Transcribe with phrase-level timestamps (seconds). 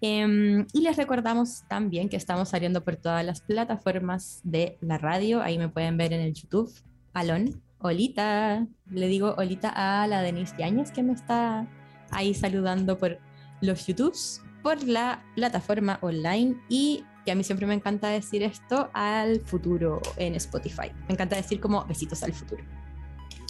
[0.00, 5.42] Em, y les recordamos también que estamos saliendo por todas las plataformas de la radio.
[5.42, 6.72] Ahí me pueden ver en el YouTube.
[7.14, 11.66] Alon, Olita, le digo Olita a la Denise Yáñez que me está
[12.10, 13.18] ahí saludando por
[13.62, 18.90] los YouTubes, por la plataforma online y que a mí siempre me encanta decir esto
[18.92, 20.92] al futuro en Spotify.
[21.08, 22.62] Me encanta decir como besitos al futuro.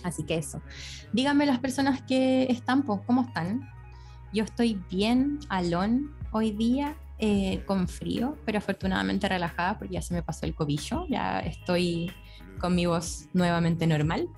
[0.02, 0.62] Así que eso.
[1.12, 3.68] Díganme las personas que están, pues, ¿cómo están?
[4.36, 10.12] Yo estoy bien, alón, hoy día, eh, con frío, pero afortunadamente relajada porque ya se
[10.12, 12.12] me pasó el cobillo, ya estoy
[12.60, 14.28] con mi voz nuevamente normal.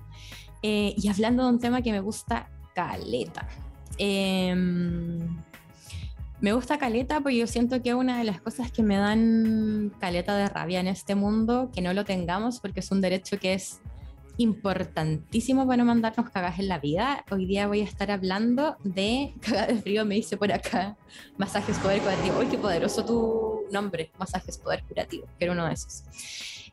[0.61, 3.45] Eh, y hablando de un tema que me gusta, caleta.
[3.97, 5.19] Em,
[6.39, 10.37] me gusta caleta porque yo siento que una de las cosas que me dan caleta
[10.37, 13.81] de rabia en este mundo, que no lo tengamos porque es un derecho que es
[14.39, 17.25] importantísimo para no mandarnos cagas en la vida.
[17.29, 20.97] Hoy día voy a estar hablando de cagas de frío, me dice por acá,
[21.37, 22.39] masajes poder curativo.
[22.39, 24.11] ¡Uy, qué poderoso tu nombre!
[24.17, 26.03] Masajes poder curativo, que era uno de esos.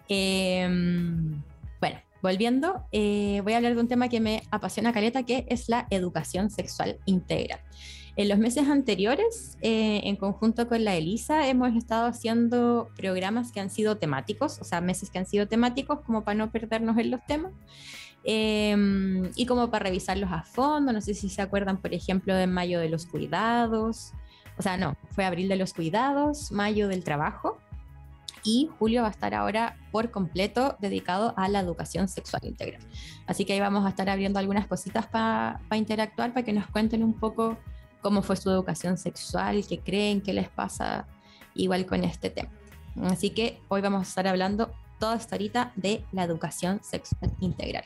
[0.08, 1.42] Em,
[1.80, 5.68] bueno, volviendo, eh, voy a hablar de un tema que me apasiona caleta, que es
[5.68, 7.60] la educación sexual integral.
[8.16, 13.60] En los meses anteriores, eh, en conjunto con la ELISA, hemos estado haciendo programas que
[13.60, 17.10] han sido temáticos, o sea, meses que han sido temáticos, como para no perdernos en
[17.10, 17.52] los temas.
[18.24, 22.46] Em, y como para revisarlos a fondo, no sé si se acuerdan, por ejemplo, de
[22.46, 24.12] mayo de los cuidados,
[24.58, 27.58] o sea, no, fue abril de los cuidados, mayo del trabajo,
[28.42, 32.80] y julio va a estar ahora por completo dedicado a la educación sexual integral.
[33.26, 37.02] Así que ahí vamos a estar abriendo algunas cositas para interactuar, para que nos cuenten
[37.02, 37.58] un poco
[38.06, 41.08] cómo fue su educación sexual, qué creen, qué les pasa
[41.56, 42.50] igual con este tema.
[43.02, 47.82] Así que hoy vamos a estar hablando toda esta horita de la educación sexual integral.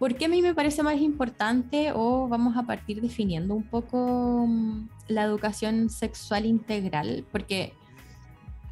[0.00, 4.46] ¿Por qué a mí me parece más importante o vamos a partir definiendo un poco
[4.48, 7.24] mm, la educación sexual integral?
[7.30, 7.74] Porque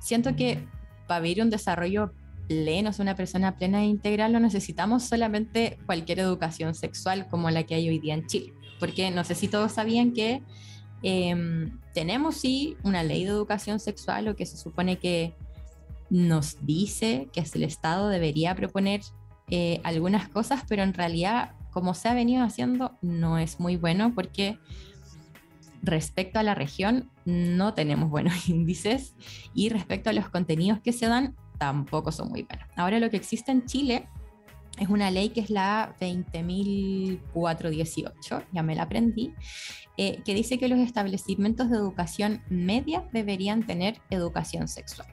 [0.01, 0.67] siento que
[1.07, 2.11] para vivir un desarrollo
[2.49, 7.77] pleno, una persona plena e integral, no necesitamos solamente cualquier educación sexual como la que
[7.77, 10.43] hay hoy día en Chile porque no sé si todos sabían que
[11.03, 15.35] em, tenemos sí una ley de educación sexual o que se supone que
[16.11, 19.01] nos dice que el Estado debería proponer
[19.51, 24.15] eh, algunas cosas, pero en realidad como se ha venido haciendo no es muy bueno
[24.15, 24.59] porque
[25.83, 29.15] respecto a la región no tenemos buenos índices
[29.55, 32.67] y respecto a los contenidos que se dan tampoco son muy buenos.
[32.77, 34.09] Ahora lo que existe en Chile
[34.79, 39.33] es una ley que es la 20.418, ya me la aprendí,
[39.97, 45.09] eh, que dice que los establecimientos de educación media deberían tener educación sexual.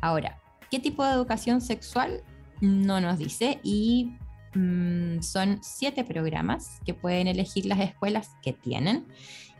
[0.00, 0.38] Ahora,
[0.70, 2.22] ¿qué tipo de educación sexual?
[2.60, 4.12] No nos dice y
[4.54, 9.06] mm, son siete programas que pueden elegir las escuelas que tienen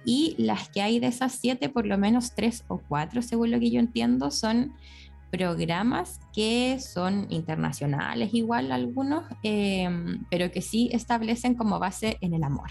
[0.04, 3.58] y las que hay de esas siete, por lo menos tres o cuatro, según lo
[3.58, 4.72] que yo entiendo, son
[5.36, 12.42] programas que son internacionales igual algunos, em, pero que sí establecen como base en el
[12.42, 12.70] amor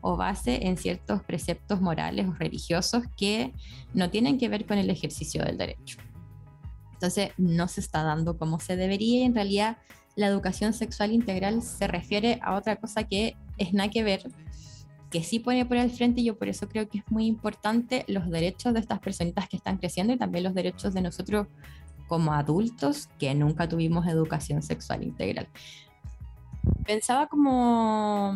[0.00, 3.52] o base en ciertos preceptos morales o religiosos que
[3.94, 5.98] no tienen que ver con el ejercicio del derecho.
[6.94, 9.78] Entonces no se está dando como se debería y en realidad
[10.16, 14.22] la educación sexual integral se refiere a otra cosa que es nada que ver
[15.10, 18.04] que sí pone por el frente y yo por eso creo que es muy importante
[18.06, 21.48] los derechos de estas personitas que están creciendo y también los derechos de nosotros
[22.10, 25.48] como adultos que nunca tuvimos educación sexual integral.
[26.84, 28.34] pensaba como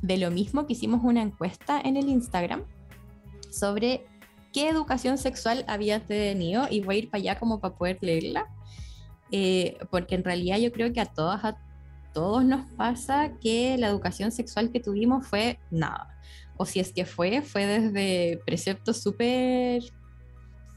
[0.00, 2.62] de lo mismo que hicimos una encuesta en el Instagram
[3.50, 4.06] sobre
[4.52, 8.46] qué educación sexual había tenido y voy a ir para allá como para poder leerla,
[9.32, 11.58] eh, porque en realidad yo creo que a todas, a
[12.12, 16.16] todos nos pasa que la educación sexual que tuvimos fue nada,
[16.56, 19.82] o si es que fue, fue desde preceptos súper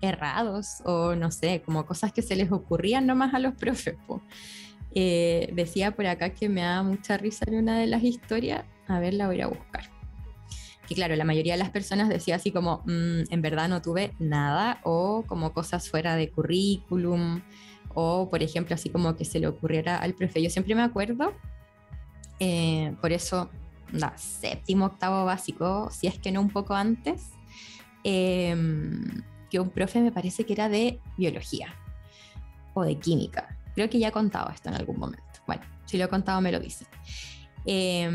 [0.01, 3.95] errados o no sé, como cosas que se les ocurrían nomás a los profes.
[4.93, 8.99] Eh, decía por acá que me da mucha risa en una de las historias, a
[8.99, 9.97] ver, la voy a buscar
[10.87, 14.13] que claro, la mayoría de las personas decía así como, mm, en verdad no tuve
[14.19, 17.41] nada, o como cosas fuera de currículum,
[17.93, 20.41] o por ejemplo, así como que se le ocurriera al profe.
[20.41, 21.33] Yo siempre me acuerdo,
[22.39, 23.49] eh, por eso,
[23.91, 27.31] da, séptimo, octavo básico, si es que no un poco antes,
[28.03, 29.23] em,
[29.57, 31.73] que un profe me parece que era de biología
[32.75, 33.57] o de química.
[33.73, 35.23] Creo que ya he contado esto en algún momento.
[35.47, 36.85] Bueno, si lo he contado me lo dice.
[37.65, 38.07] Eh,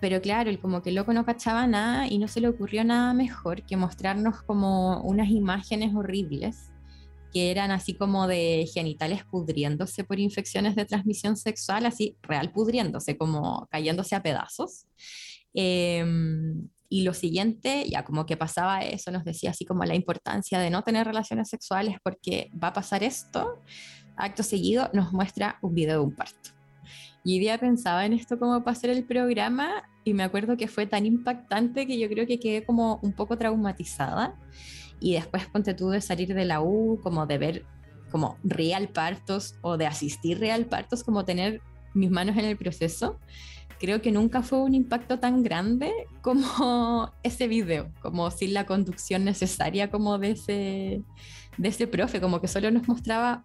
[0.00, 3.14] pero claro, el como que loco no cachaba nada y no se le ocurrió nada
[3.14, 6.72] mejor que mostrarnos como unas imágenes horribles
[7.32, 13.16] que eran así como de genitales pudriéndose por infecciones de transmisión sexual, así real pudriéndose,
[13.16, 14.86] como cayéndose a pedazos.
[15.54, 20.58] Em, y lo siguiente, ya como que pasaba eso, nos decía así como la importancia
[20.58, 23.62] de no tener relaciones sexuales porque va a pasar esto.
[24.16, 26.50] Acto seguido nos muestra un video de un parto.
[27.22, 30.84] Y día pensaba en esto como para hacer el programa y me acuerdo que fue
[30.86, 34.36] tan impactante que yo creo que quedé como un poco traumatizada.
[34.98, 37.66] Y después ponte tú de salir de la U, como de ver
[38.10, 41.62] como real partos o de asistir real partos, como tener
[41.94, 43.20] mis manos en el proceso.
[43.80, 45.90] Creo que nunca fue un impacto tan grande
[46.20, 51.02] como ese video, como sin la conducción necesaria como de ese,
[51.56, 53.44] de ese profe, como que solo nos mostraba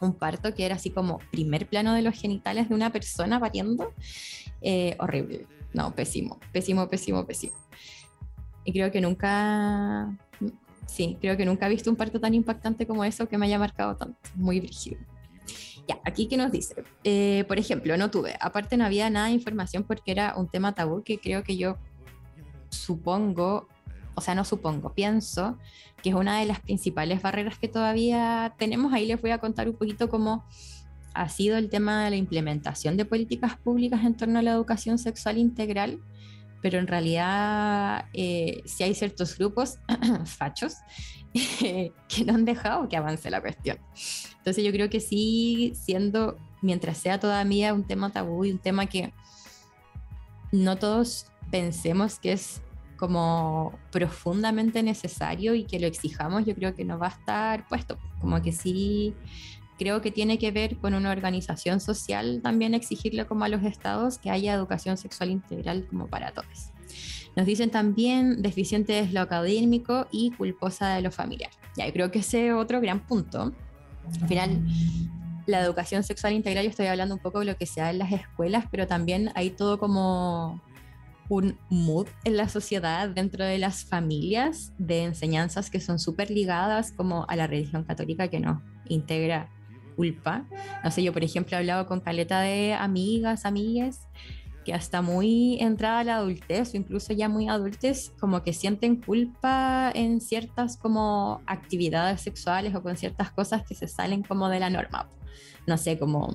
[0.00, 3.94] un parto que era así como primer plano de los genitales de una persona pariendo.
[4.60, 7.56] Eh, horrible, no, pésimo, pésimo, pésimo, pésimo.
[8.64, 10.18] Y creo que nunca,
[10.86, 13.58] sí, creo que nunca he visto un parto tan impactante como eso que me haya
[13.58, 15.00] marcado tanto, muy brígido.
[16.04, 16.74] Aquí que nos dice,
[17.04, 20.74] eh, por ejemplo, no tuve, aparte no había nada de información porque era un tema
[20.74, 21.78] tabú que creo que yo
[22.70, 23.68] supongo,
[24.14, 25.58] o sea, no supongo, pienso
[26.02, 28.92] que es una de las principales barreras que todavía tenemos.
[28.92, 30.44] Ahí les voy a contar un poquito cómo
[31.14, 34.98] ha sido el tema de la implementación de políticas públicas en torno a la educación
[34.98, 36.00] sexual integral,
[36.62, 39.78] pero en realidad eh, si hay ciertos grupos
[40.26, 40.74] fachos
[42.08, 43.78] que no han dejado que avance la cuestión.
[44.38, 48.86] Entonces yo creo que sí, siendo, mientras sea todavía un tema tabú y un tema
[48.86, 49.12] que
[50.52, 52.62] no todos pensemos que es
[52.96, 57.98] como profundamente necesario y que lo exijamos, yo creo que no va a estar puesto.
[58.20, 59.14] Como que sí,
[59.78, 64.18] creo que tiene que ver con una organización social también exigirle como a los estados
[64.18, 66.70] que haya educación sexual integral como para todos.
[67.36, 71.50] Nos dicen también deficiente de lo académico y culposa de lo familiar.
[71.76, 73.52] Ya, creo que ese es otro gran punto.
[74.22, 74.66] Al final,
[75.46, 77.98] la educación sexual integral, yo estoy hablando un poco de lo que se da en
[77.98, 80.62] las escuelas, pero también hay todo como
[81.28, 86.92] un mood en la sociedad, dentro de las familias, de enseñanzas que son súper ligadas
[86.92, 89.50] como a la religión católica que nos integra
[89.96, 90.46] culpa.
[90.84, 94.06] No sé, yo por ejemplo he hablado con caleta de amigas, amigas,
[94.66, 99.92] que hasta muy entrada la adultez o incluso ya muy adultes, como que sienten culpa
[99.94, 104.68] en ciertas como actividades sexuales o con ciertas cosas que se salen como de la
[104.68, 105.08] norma.
[105.68, 106.34] No sé, como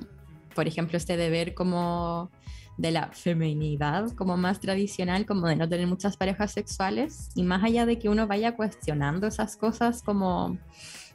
[0.54, 2.30] por ejemplo este deber como
[2.78, 7.62] de la feminidad como más tradicional, como de no tener muchas parejas sexuales, y más
[7.62, 10.56] allá de que uno vaya cuestionando esas cosas como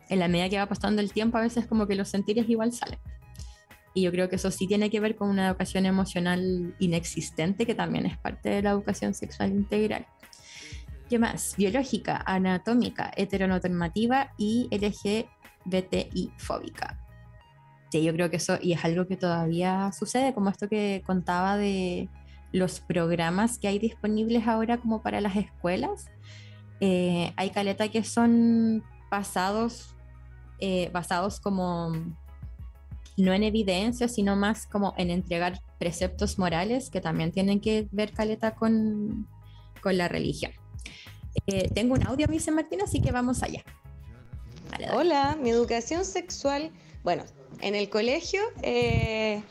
[0.10, 2.74] en la medida que va pasando el tiempo, a veces como que los sentires igual
[2.74, 3.00] salen.
[3.98, 7.74] Y yo creo que eso sí tiene que ver con una educación emocional inexistente, que
[7.74, 10.06] también es parte de la educación sexual integral.
[11.10, 11.56] ¿Qué más?
[11.58, 17.04] Biológica, anatómica, heteronormativa y LGBTI fóbica.
[17.92, 21.58] Sí, yo creo que eso, y es algo que todavía sucede, como esto que contaba
[21.58, 22.08] de
[22.52, 26.06] los programas que hay disponibles ahora como para las escuelas.
[26.82, 29.96] Eh, hay caleta que son pasados,
[30.60, 31.94] eh, basados como
[33.18, 38.14] no en evidencia, sino más como en entregar preceptos morales que también tienen que ver
[38.14, 39.28] caleta con,
[39.82, 40.52] con la religión.
[41.48, 43.64] Eh, tengo un audio, dice Martina, así que vamos allá.
[44.94, 46.72] Hola, mi educación sexual,
[47.04, 47.24] bueno,
[47.62, 49.42] en el colegio, eh,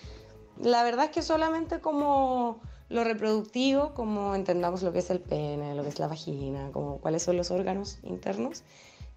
[0.60, 5.74] la verdad es que solamente como lo reproductivo, como entendamos lo que es el pene,
[5.74, 8.62] lo que es la vagina, como cuáles son los órganos internos,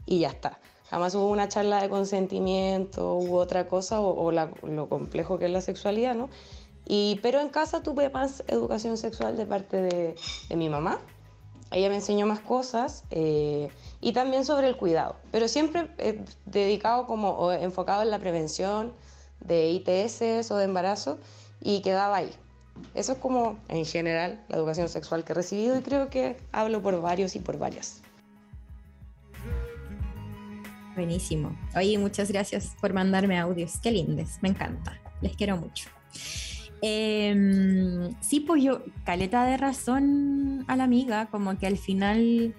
[0.05, 0.59] y ya está.
[0.89, 5.62] Jamás hubo una charla de consentimiento, hubo otra cosa, o, lo complejo que es la
[5.62, 6.29] sexualidad, ¿no?
[6.86, 10.15] Y, pero en casa tuve más educación sexual de parte de,
[10.55, 11.00] mi mamá.
[11.72, 13.69] Ella me enseñó más cosas eh,
[14.01, 18.91] y también sobre el cuidado, pero siempre eh, dedicado como o enfocado en la prevención
[19.41, 21.19] de ITS o de embarazo
[21.62, 22.31] y quedaba ahí.
[22.96, 26.81] Eso es como en general la educación sexual que he recibido y creo que hablo
[26.81, 27.98] por varios y por varias.
[30.99, 31.55] Buenísimo.
[31.77, 33.79] Oye, muchas gracias por mandarme audios.
[33.81, 34.99] Qué lindes, me encanta.
[35.21, 35.87] Les quiero mucho.
[36.81, 42.53] Em, sí, pues yo, caleta de razón a la amiga, como que al final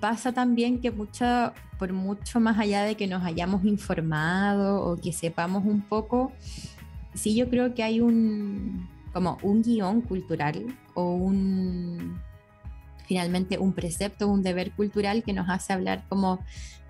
[0.00, 5.14] pasa también que mucha, por mucho más allá de que nos hayamos informado o que
[5.14, 6.32] sepamos un poco,
[7.14, 12.20] sí yo creo que hay un como un guion cultural o un
[13.06, 16.40] finalmente un precepto, un deber cultural que nos hace hablar como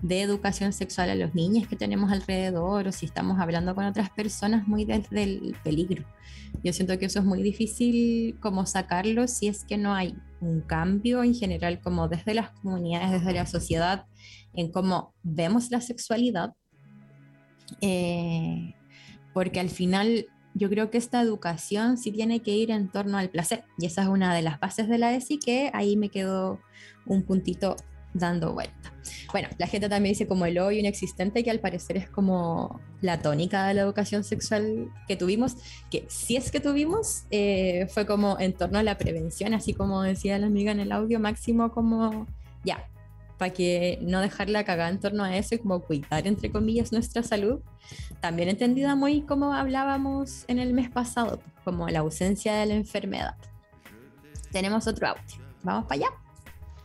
[0.01, 4.09] de educación sexual a los niños que tenemos alrededor o si estamos hablando con otras
[4.09, 6.05] personas muy desde el peligro.
[6.63, 10.61] Yo siento que eso es muy difícil como sacarlo si es que no hay un
[10.61, 14.05] cambio en general como desde las comunidades, desde la sociedad,
[14.53, 16.53] en cómo vemos la sexualidad.
[17.81, 18.75] Eh,
[19.33, 23.29] porque al final yo creo que esta educación sí tiene que ir en torno al
[23.29, 23.63] placer.
[23.77, 26.59] Y esa es una de las bases de la ESI que ahí me quedó
[27.05, 27.75] un puntito
[28.13, 28.93] dando vuelta.
[29.31, 33.21] Bueno, la gente también dice como el hoy inexistente, que al parecer es como la
[33.21, 35.57] tónica de la educación sexual que tuvimos,
[35.91, 40.01] que si es que tuvimos, eh, fue como en torno a la prevención, así como
[40.01, 42.27] decía la amiga en el audio, máximo como
[42.63, 42.89] ya,
[43.37, 47.23] para que no dejarla cagada en torno a eso y como cuidar, entre comillas, nuestra
[47.23, 47.59] salud.
[48.19, 53.35] También entendida muy como hablábamos en el mes pasado, como la ausencia de la enfermedad.
[54.51, 55.23] Tenemos otro audio.
[55.63, 56.07] Vamos para allá.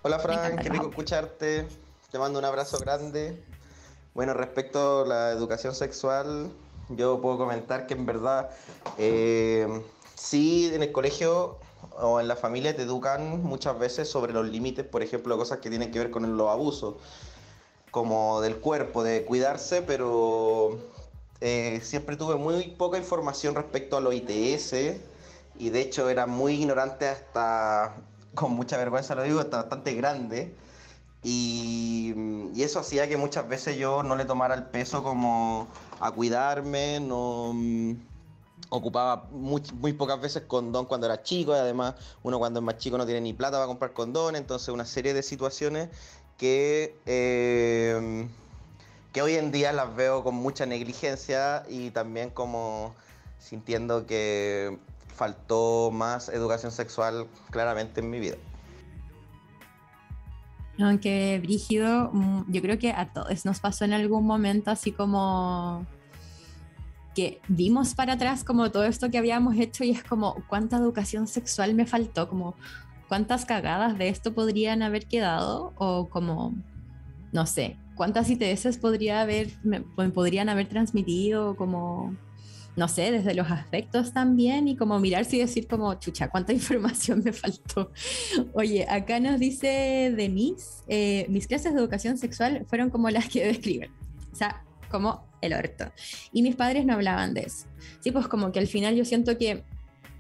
[0.03, 1.67] Hola Fran, qué rico escucharte.
[2.11, 3.43] Te mando un abrazo grande.
[4.15, 6.51] Bueno, respecto a la educación sexual,
[6.91, 8.51] yo puedo comentar que en verdad
[8.99, 9.67] eh,
[10.15, 11.59] sí en el colegio
[12.01, 15.71] o en la familia te educan muchas veces sobre los límites, por ejemplo, cosas que
[15.71, 16.97] tienen que ver con los abusos,
[17.91, 20.79] como del cuerpo, de cuidarse, pero
[21.41, 24.73] eh, siempre tuve muy poca información respecto a los ITS
[25.59, 27.97] y de hecho era muy ignorante hasta,
[28.35, 30.55] con mucha vergüenza lo digo, hasta bastante grande.
[31.25, 32.15] Y,
[32.55, 35.69] y, eso hacía que muchas veces yo no le tomara el peso como
[36.01, 37.55] a cuidarme, no
[38.75, 42.79] ocupaba muy, muy, pocas veces condón cuando era chico y además uno cuando es más
[42.79, 45.91] chico no tiene ni plata para comprar condón, entonces una serie de situaciones
[46.39, 48.27] que, eh,
[49.13, 52.95] que hoy en día las veo con mucha negligencia y también como
[53.39, 54.79] sintiendo que
[55.15, 58.37] faltó más educación sexual claramente en mi vida.
[60.81, 65.87] Aunque Brígido, mm, yo creo que a todos nos pasó en algún momento así como
[67.15, 71.27] que vimos para atrás como todo esto que habíamos hecho y es como cuánta educación
[71.27, 72.55] sexual me faltó, como
[73.09, 76.55] cuántas cagadas de esto podrían haber quedado o como,
[77.33, 82.17] no sé, cuántas ITS podría haber, me, podrían haber transmitido como,
[82.75, 87.23] no sé, desde los aspectos también y como mirarse y decir como, chucha, cuánta información
[87.23, 87.93] me faltó.
[88.55, 93.47] Oye, acá nos dice Denise, eh, mis clases de educación sexual fueron como las que
[93.47, 93.91] describen.
[94.33, 95.93] O sea, como el orto.
[96.33, 97.67] Y mis padres no hablaban de eso.
[98.01, 99.65] Sí, pues como que al final yo siento que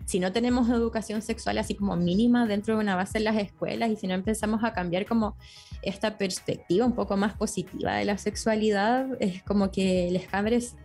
[0.04, 3.90] si no tenemos educación sexual así como mínima dentro de una base en las escuelas
[3.90, 5.36] y si no empezamos a cambiar como
[5.82, 10.76] esta perspectiva un poco más positiva de la sexualidad, es como que les cabres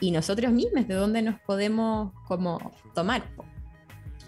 [0.00, 3.22] y nosotros mismos de dónde nos podemos como tomar.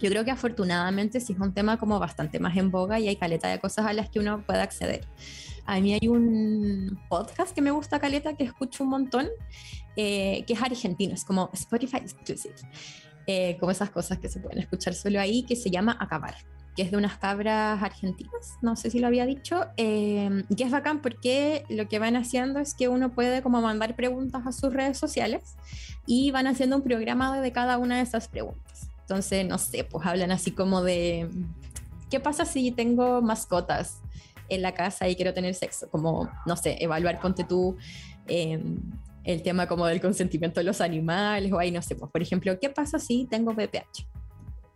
[0.00, 3.16] Yo creo que afortunadamente sí es un tema como bastante más en boga y hay
[3.16, 5.06] caleta de cosas a las que uno puede acceder.
[5.66, 9.28] A mí hay un podcast que me gusta caleta, que escucho un montón,
[9.96, 12.54] eh, que es argentino, es como Spotify Exclusive,
[13.26, 16.36] eh, como esas cosas que se pueden escuchar solo ahí, que se llama Acabar
[16.74, 20.70] que es de unas cabras argentinas, no sé si lo había dicho, eh, que es
[20.70, 24.72] bacán porque lo que van haciendo es que uno puede como mandar preguntas a sus
[24.72, 25.54] redes sociales
[26.06, 28.88] y van haciendo un programa de cada una de esas preguntas.
[29.02, 31.30] Entonces, no sé, pues hablan así como de,
[32.10, 34.00] ¿qué pasa si tengo mascotas?
[34.48, 37.76] En la casa y quiero tener sexo, como, no sé, evaluar, ponte tú,
[38.26, 38.78] em,
[39.24, 42.58] el tema como del consentimiento de los animales, o ahí, no sé, pues, por ejemplo,
[42.60, 44.06] ¿qué pasa si tengo VPH?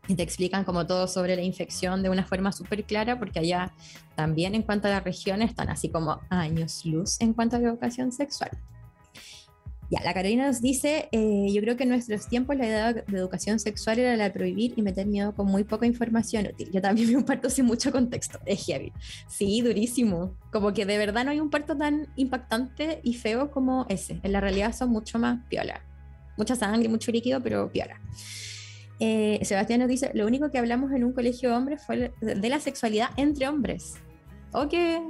[0.09, 3.75] Y te explican como todo sobre la infección de una forma súper clara, porque allá
[4.15, 7.69] también en cuanto a la región están así como años luz en cuanto a la
[7.69, 8.51] educación sexual.
[9.91, 13.03] Ya, la Carolina nos dice, eh, yo creo que en nuestros tiempos la idea de
[13.17, 16.71] educación sexual era la de prohibir y meter miedo con muy poca información útil.
[16.71, 18.93] Yo también vi un parto sin mucho contexto, es heavy.
[19.29, 20.37] Sí, durísimo.
[20.53, 24.21] Como que de verdad no hay un parto tan impactante y feo como ese.
[24.23, 25.83] En la realidad son mucho más piola.
[26.37, 27.99] Mucha sangre, mucho líquido, pero piola.
[29.01, 32.49] Eh, Sebastián nos dice, lo único que hablamos en un colegio de hombres fue de
[32.49, 33.95] la sexualidad entre hombres.
[34.53, 35.01] O que,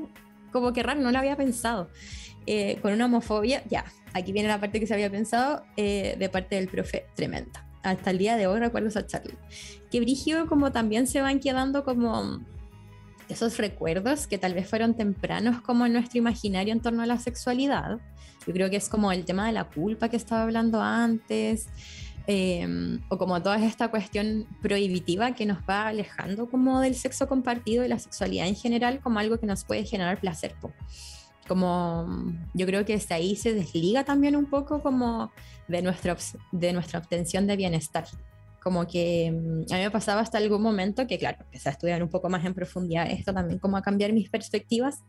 [0.53, 1.89] como que raro, no lo había pensado.
[2.47, 6.29] Eh, con una homofobia, ya, aquí viene la parte que se había pensado eh, de
[6.29, 7.67] parte del profe Tremenda.
[7.83, 9.35] Hasta el día de hoy recuerdo esa charla.
[9.91, 12.41] Que Brigio como también se van quedando como
[13.29, 17.19] esos recuerdos que tal vez fueron tempranos como en nuestro imaginario en torno a la
[17.19, 17.99] sexualidad.
[18.47, 21.69] Yo creo que es como el tema de la culpa que estaba hablando antes,
[22.27, 27.85] em, o como toda esta cuestión prohibitiva que nos va alejando como del sexo compartido
[27.85, 30.55] y la sexualidad en general como algo que nos puede generar placer
[31.49, 32.07] como
[32.55, 35.33] yo creo que desde ahí se desliga también un poco como
[35.67, 36.17] de nuestra,
[36.52, 38.07] de nuestra obtención de bienestar.
[38.62, 42.02] Como que mm, a mí me pasaba hasta algún momento que, claro, empecé a estudiar
[42.02, 45.02] un poco más en profundidad esto también, como a cambiar mis perspectivas,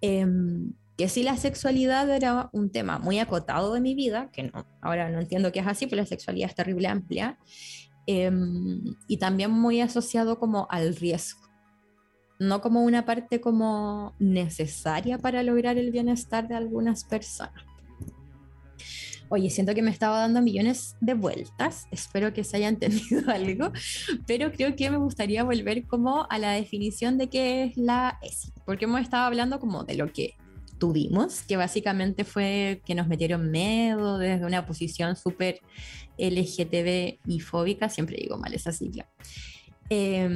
[0.00, 4.66] em, que si la sexualidad era un tema muy acotado de mi vida, que no,
[4.82, 7.38] ahora no entiendo que es así, pero la sexualidad es terrible amplia,
[8.06, 11.41] em, y también muy asociado como al riesgo
[12.38, 17.64] no como una parte como necesaria para lograr el bienestar de algunas personas.
[19.28, 23.72] Oye, siento que me estaba dando millones de vueltas, espero que se haya entendido algo,
[24.26, 28.52] pero creo que me gustaría volver como a la definición de qué es la ESI,
[28.66, 30.34] porque hemos estado hablando como de lo que
[30.78, 35.60] tuvimos, que básicamente fue que nos metieron miedo desde una posición súper
[36.18, 39.08] LGTB y fóbica, siempre digo mal esa sigla.
[39.88, 40.28] Eh,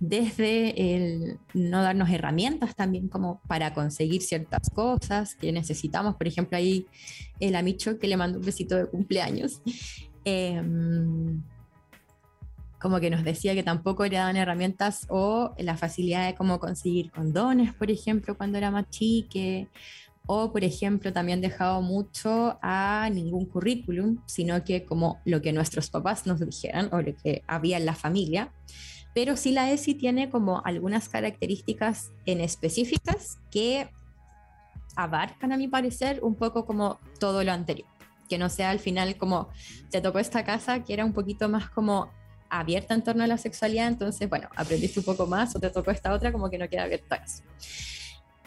[0.00, 6.16] desde el no darnos herramientas también como para conseguir ciertas cosas que necesitamos.
[6.16, 6.86] Por ejemplo, ahí
[7.38, 9.60] el amicho que le mandó un besito de cumpleaños,
[10.24, 11.42] em,
[12.80, 17.10] como que nos decía que tampoco le daban herramientas o la facilidad de cómo conseguir
[17.10, 19.68] condones, por ejemplo, cuando era más chique.
[20.26, 25.90] O, por ejemplo, también dejado mucho a ningún currículum, sino que como lo que nuestros
[25.90, 28.52] papás nos dijeran o lo que había en la familia
[29.20, 33.90] pero sí la ESI tiene como algunas características en específicas que
[34.96, 37.86] abarcan, a mi parecer, un poco como todo lo anterior.
[38.30, 39.50] Que no sea al final como
[39.90, 42.10] te tocó esta casa que era un poquito más como
[42.48, 45.90] abierta en torno a la sexualidad, entonces, bueno, aprendiste un poco más o te tocó
[45.90, 47.42] esta otra como que no queda abierta eso.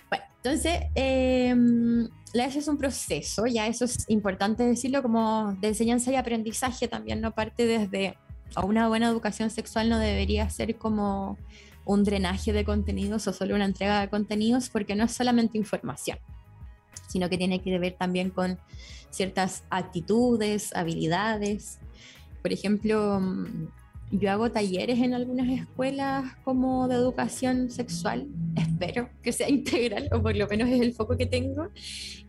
[0.10, 5.68] Bueno, entonces, em, la ESI es un proceso, ya eso es importante decirlo, como de
[5.68, 8.18] enseñanza y aprendizaje también, no parte desde
[8.56, 11.38] o una buena educación sexual no debería ser como
[11.86, 16.18] un drenaje de contenidos o solo una entrega de contenidos, porque no es solamente información,
[17.08, 18.60] sino que tiene que ver también con
[19.10, 21.80] ciertas actitudes, habilidades.
[22.42, 23.68] Por ejemplo, mm,
[24.12, 30.22] yo hago talleres en algunas escuelas como de educación sexual, espero que sea integral, o
[30.22, 31.70] por lo menos es el foco que tengo,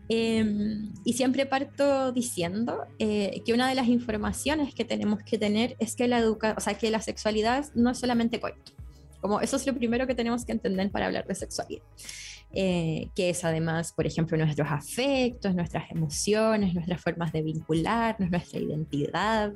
[0.07, 5.75] Em, y siempre parto diciendo eh, que una de las informaciones que tenemos que tener
[5.79, 8.71] es que la, educa o sea, que la sexualidad no es solamente coito.
[9.19, 11.81] Como eso es lo primero que tenemos que entender para hablar de sexualidad.
[12.57, 18.59] Eh, que es además, por ejemplo, nuestros afectos, nuestras emociones, nuestras formas de vincularnos, nuestra
[18.59, 19.51] identidad,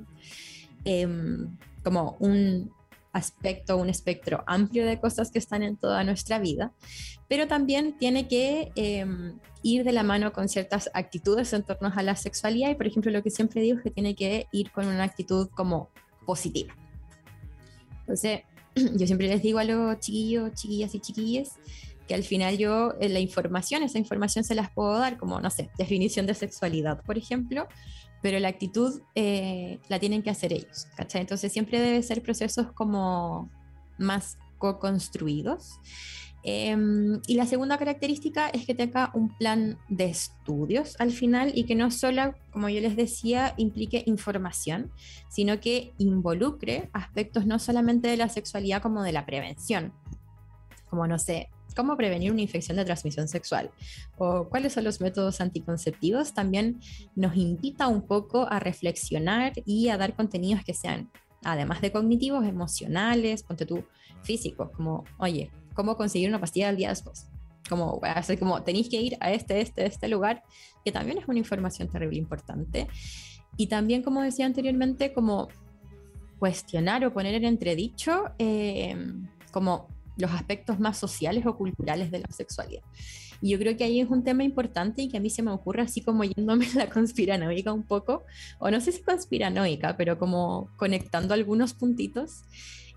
[0.84, 2.72] em, como un,
[3.12, 6.74] aspecto, un espectro amplio de cosas que están en toda nuestra vida,
[7.28, 12.04] pero también tiene que em, ir de la mano con ciertas actitudes en torno a
[12.04, 14.88] la sexualidad y, por ejemplo, lo que siempre digo es que tiene que ir con
[14.88, 15.90] una actitud como
[16.26, 16.76] positiva.
[18.02, 18.42] Entonces,
[18.76, 21.50] yo siempre les digo a los chiquillos, chiquillas y chiquillas,
[22.08, 25.50] que al final yo eh, la información, esa información se las puedo dar como, no
[25.52, 27.68] sé, definición de sexualidad, por ejemplo,
[28.22, 31.22] pero la actitud eh, la tienen que hacer ellos, ¿cachai?
[31.22, 33.50] Entonces siempre debe ser procesos como
[33.98, 35.80] más co-construidos.
[36.44, 41.66] Em, y la segunda característica es que tenga un plan de estudios al final y
[41.66, 44.92] que no solo, como yo les decía, implique información,
[45.30, 49.94] sino que involucre aspectos no solamente de la sexualidad como de la prevención,
[50.90, 51.50] como no sé,
[51.80, 53.72] cómo prevenir una infección de transmisión sexual
[54.18, 56.82] o cuáles son los métodos anticonceptivos, también
[57.16, 61.10] nos invita un poco a reflexionar y a dar contenidos que sean,
[61.42, 63.86] además de cognitivos, emocionales, ponte tú,
[64.24, 67.30] físicos, como, oye, ¿cómo conseguir una pastilla al día después?
[67.70, 70.44] Como, hacer como, tenéis que ir a este, este, este lugar,
[70.84, 72.90] que también es una información terrible importante.
[73.56, 75.48] Y también, como decía anteriormente, como
[76.40, 78.98] cuestionar o poner en entredicho, eh,
[79.54, 79.88] como
[80.20, 82.84] los aspectos más sociales o culturales de la sexualidad.
[83.42, 85.52] Y yo creo que ahí es un tema importante y que a mí se me
[85.52, 88.26] ocurre así como yéndome la conspiranoica un poco,
[88.60, 92.44] o no sé si conspiranoica, pero como conectando algunos puntitos,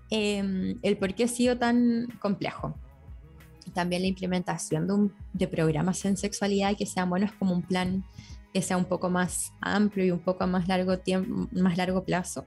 [0.09, 2.75] em, el por qué ha sido tan complejo.
[3.73, 8.03] También la implementación de, de programas en sexualidad que sean buenos como un plan
[8.53, 12.45] que sea un poco más amplio y un poco más largo, tiempo, más largo plazo.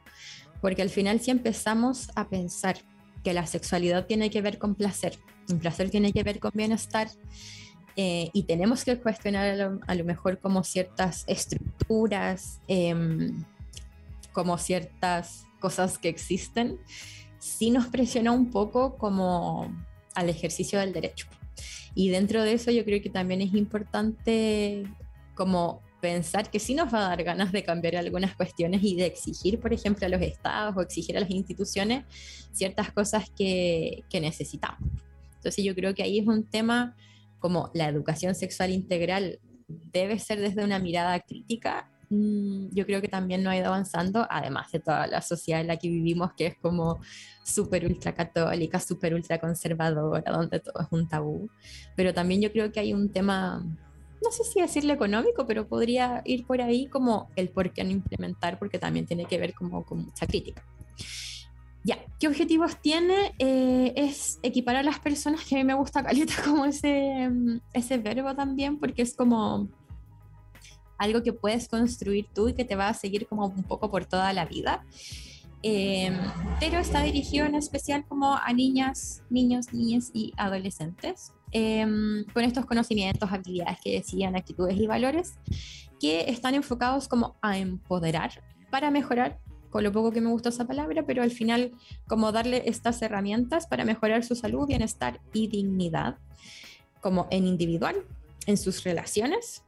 [0.61, 2.77] Porque al final si empezamos a pensar
[3.27, 5.19] que la sexualidad tiene que ver con placer,
[5.51, 7.09] un placer tiene que ver con bienestar,
[7.97, 13.43] eh, y tenemos que cuestionar a lo, mejor como ciertas estructuras, em,
[14.33, 16.79] como ciertas cosas que existen,
[17.41, 19.75] sí nos presiona un poco como
[20.15, 21.27] al ejercicio del derecho.
[21.97, 24.85] Y dentro de eso yo creo que también es importante
[25.35, 29.07] como pensar que sí nos va a dar ganas de cambiar algunas cuestiones y de
[29.07, 32.05] exigir, por ejemplo, a los estados o exigir a las instituciones
[32.53, 34.81] ciertas cosas que, que necesitamos.
[35.37, 36.97] Entonces yo creo que ahí es un tema
[37.39, 43.09] como la educación sexual integral debe ser desde una mirada crítica, mm, yo creo que
[43.09, 46.47] también no ha ido avanzando, además de toda la sociedad en la que vivimos, que
[46.47, 47.01] es como
[47.45, 51.49] súper ultra católica, súper ultra conservadora, donde todo es un tabú.
[51.97, 53.65] Pero también yo creo que hay un tema
[54.23, 57.91] no sé si decirlo económico, pero podría ir por ahí como el por qué no
[57.91, 60.65] implementar, porque también tiene que ver como con mucha crítica.
[61.85, 63.35] Ya, ¿qué objetivos tiene?
[63.39, 67.31] Eh, es equipar a las personas, que a mí me gusta caleta como ese,
[67.73, 69.69] ese verbo también, porque es como
[70.99, 74.05] algo que puedes construir tú y que te va a seguir como un poco por
[74.05, 74.85] toda la vida.
[75.63, 76.17] Eh,
[76.61, 81.33] pero está dirigido en especial como a niñas, niños, niñas y adolescentes.
[81.59, 85.39] Em, con estos conocimientos, habilidades que decían, actitudes y valores
[85.99, 89.39] que están enfocados como a empoderar para mejorar,
[89.71, 91.73] con lo poco que me gustó esa palabra, pero al final
[92.07, 96.19] como darle estas herramientas para mejorar su salud, bienestar y dignidad,
[97.01, 98.05] como en individual,
[98.47, 99.65] en sus relaciones,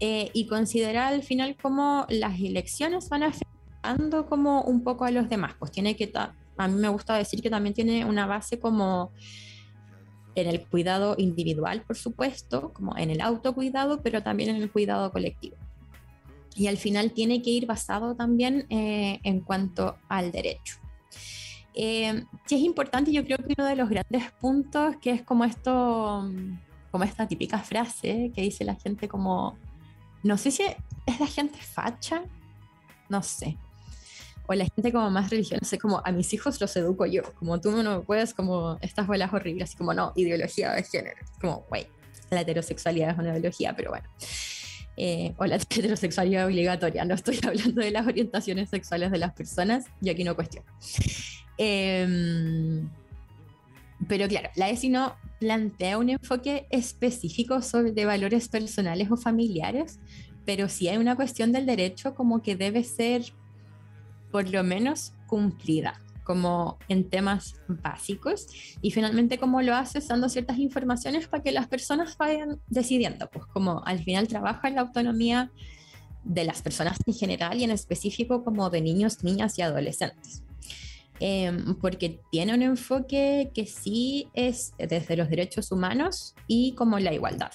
[0.00, 5.28] eh, y considerar al final como las elecciones van afectando como un poco a los
[5.28, 9.12] demás, pues tiene que, a mí me gusta decir que también tiene una base como
[10.40, 15.10] en el cuidado individual, por supuesto, como en el autocuidado, pero también en el cuidado
[15.12, 15.56] colectivo.
[16.56, 20.76] Y al final tiene que ir basado también eh, en cuanto al derecho.
[21.74, 26.28] Eh, es importante, yo creo que uno de los grandes puntos, que es como esto,
[26.90, 29.56] como esta típica frase que dice la gente como,
[30.22, 30.64] no sé si
[31.06, 32.24] es la gente facha,
[33.08, 33.56] no sé,
[34.50, 37.70] o la gente como más religiosa, como a mis hijos los educo yo, como tú
[37.84, 41.86] no puedes, como estas bolas horribles, así como no, ideología de género, como, güey,
[42.30, 44.08] la heterosexualidad es una ideología, pero bueno.
[44.96, 49.84] Eh, o la heterosexualidad obligatoria, no estoy hablando de las orientaciones sexuales de las personas,
[50.02, 50.68] y aquí no cuestiono.
[51.56, 52.90] Em,
[54.08, 60.00] pero claro, la ESI no plantea un enfoque específico sobre valores personales o familiares,
[60.44, 63.32] pero sí hay una cuestión del derecho como que debe ser
[64.30, 68.46] por lo menos cumplida, como en temas básicos,
[68.80, 73.46] y finalmente cómo lo hace dando ciertas informaciones para que las personas vayan decidiendo, pues
[73.46, 75.50] como al final trabaja en la autonomía
[76.24, 80.42] de las personas en general y en específico como de niños, niñas y adolescentes.
[81.18, 87.12] Em, porque tiene un enfoque que sí es desde los derechos humanos y como la
[87.12, 87.52] igualdad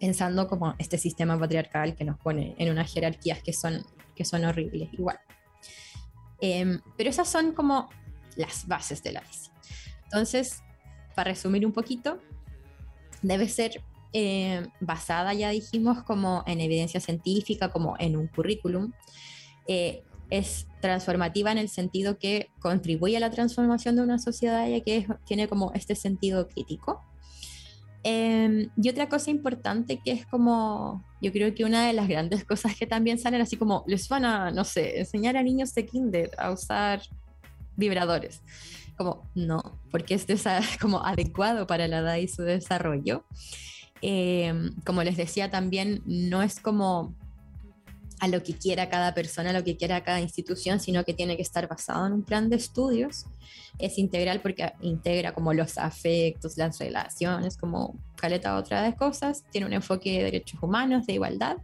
[0.00, 3.84] pensando como este sistema patriarcal que nos pone en unas jerarquías que son
[4.16, 5.18] que son horribles igual.
[6.40, 7.88] Em, pero esas son como
[8.36, 9.50] las bases de la ESI.
[10.04, 10.62] Entonces,
[11.14, 12.20] para resumir un poquito,
[13.22, 18.92] debe ser eh, basada, ya dijimos, como en evidencia científica, como en un currículum.
[19.68, 24.80] Eh, es transformativa en el sentido que contribuye a la transformación de una sociedad ya
[24.80, 27.04] que tiene como este sentido crítico.
[28.02, 32.44] Em, y otra cosa importante que es como, yo creo que una de las grandes
[32.44, 35.86] cosas que también salen así como, les van a, no sé, enseñar a niños de
[35.86, 37.02] kinder a usar
[37.76, 38.42] vibradores.
[38.96, 40.44] Como, no, porque este es
[40.80, 43.24] como adecuado para la edad y su desarrollo.
[44.02, 47.14] Em, como les decía también, no es como
[48.20, 51.36] a lo que quiera cada persona, a lo que quiera cada institución, sino que tiene
[51.36, 53.24] que estar basado en un plan de estudios.
[53.78, 59.44] Es integral porque integra como los afectos, las relaciones, como caleta otra de cosas.
[59.50, 61.56] Tiene un enfoque de derechos humanos, de igualdad.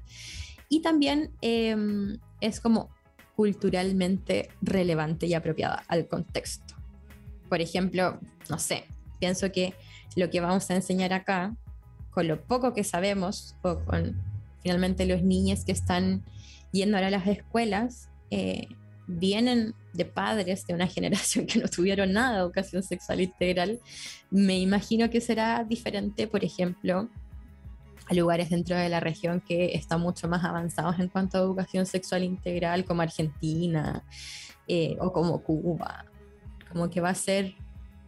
[0.70, 2.88] Y también em, es como
[3.36, 6.74] culturalmente relevante y apropiada al contexto.
[7.50, 8.86] Por ejemplo, no sé,
[9.20, 9.74] pienso que
[10.16, 11.54] lo que vamos a enseñar acá,
[12.10, 14.16] con lo poco que sabemos, o con
[14.62, 16.24] finalmente los niños que están
[16.72, 18.68] yendo ahora a las escuelas, eh,
[19.06, 23.80] vienen de padres de una generación que no tuvieron nada de educación sexual integral,
[24.30, 27.08] me imagino que será diferente, por ejemplo,
[28.08, 31.86] a lugares dentro de la región que están mucho más avanzados en cuanto a educación
[31.86, 34.04] sexual integral, como Argentina
[34.68, 36.06] eh, o como Cuba.
[36.70, 37.54] Como que va a ser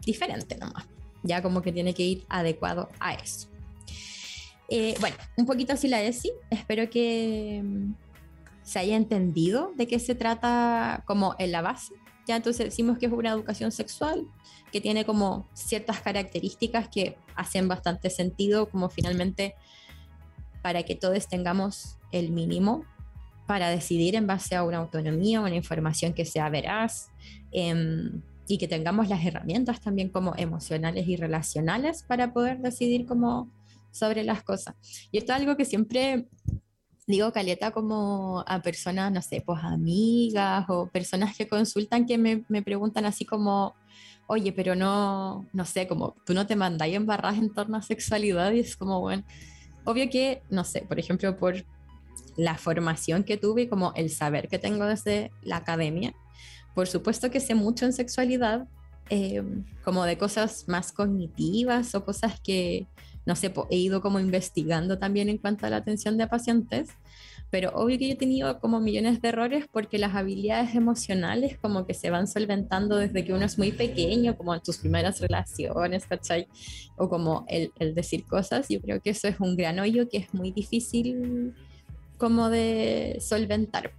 [0.05, 0.87] diferente nomás.
[1.25, 3.49] Ya como que tiene que ir adecuado a eso.
[4.69, 6.31] Eh, bueno, un poquito así la ESI.
[6.51, 7.65] Espero que
[8.69, 11.95] se haya entendido de qué se trata como en la base.
[12.27, 14.27] Ya entonces decimos que es una educación sexual
[14.71, 19.55] que tiene como ciertas características que hacen bastante sentido, como finalmente
[20.61, 22.85] para que todos tengamos el mínimo
[23.47, 27.09] para decidir en base a una autonomía, una información que sea veraz
[27.51, 33.51] em, y que tengamos las herramientas también como emocionales y relacionales para poder decidir como
[33.93, 34.75] sobre las cosas.
[35.11, 36.29] Y esto es algo que siempre
[37.09, 42.45] digo caleta como a personas, no sé, pues amigas o personas que consultan que me,
[42.49, 43.75] me preguntan así como,
[44.27, 47.83] oye, pero no, no sé, como tú no te mandáis en barras en torno a
[47.83, 49.25] sexualidad y es como, bueno,
[49.85, 51.65] obvio que, no sé, por ejemplo, por
[52.37, 56.13] la formación que tuve como el saber que tengo desde la academia,
[56.75, 58.69] por supuesto que sé mucho en sexualidad,
[59.09, 59.43] eh,
[59.83, 62.87] como de cosas más cognitivas o cosas que,
[63.29, 66.89] no sé, he ido como investigando también en cuanto a la atención de pacientes,
[67.51, 71.87] pero obvio que yo he tenido como millones de errores porque las habilidades emocionales como
[71.87, 76.07] que se van solventando desde que uno es muy pequeño, como en tus primeras relaciones,
[76.07, 76.49] ¿cachai?
[76.97, 80.17] O como el, el decir cosas, yo creo que eso es un gran hoyo que
[80.17, 81.55] es muy difícil
[82.17, 83.93] como de solventar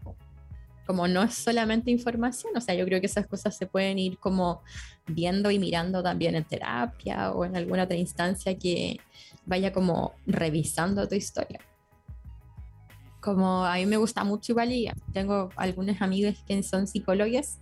[0.89, 4.17] como no es solamente información, o sea, yo creo que esas cosas se pueden ir
[4.17, 4.63] como
[5.05, 8.99] viendo y mirando también en terapia o en alguna otra instancia que
[9.45, 11.59] vaya como revisando tu historia.
[13.21, 17.59] Como a mí me gusta mucho igual y tengo algunos amigos que son psicólogos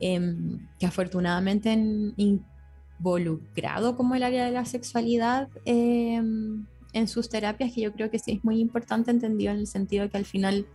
[0.00, 7.72] em, que afortunadamente han involucrado como el área de la sexualidad em, en sus terapias,
[7.72, 10.66] que yo creo que sí es muy importante entendido en el sentido que al final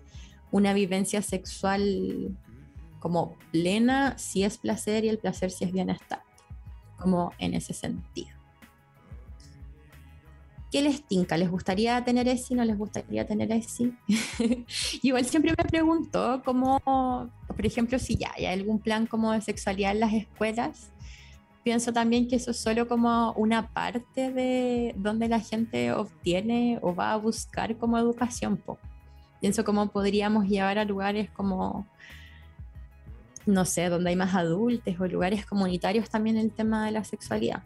[0.54, 2.38] una vivencia sexual
[3.00, 6.22] como plena si es placer y el placer si es bienestar,
[6.98, 8.30] como en ese sentido.
[10.72, 11.38] ¿Qué les tinca?
[11.38, 12.54] ¿Les gustaría tener ese?
[12.54, 13.94] ¿No les gustaría tener ese?
[15.02, 16.80] Igual siempre me pregunto como,
[17.48, 20.92] por ejemplo, si ya hay algún plan como de sexualidad en las escuelas,
[21.64, 26.94] pienso también que eso es solo como una parte de donde la gente obtiene o
[26.94, 28.58] va a buscar como educación.
[28.58, 28.78] Po
[29.44, 31.86] pienso cómo podríamos llevar a lugares como,
[33.46, 37.62] no sé, donde hay más adultos o lugares comunitarios también el tema de la sexualidad.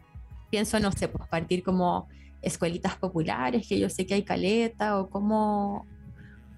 [0.49, 2.07] Pienso, no sé, pues partir como
[2.41, 5.85] escuelitas populares, que yo sé que hay caleta, o cómo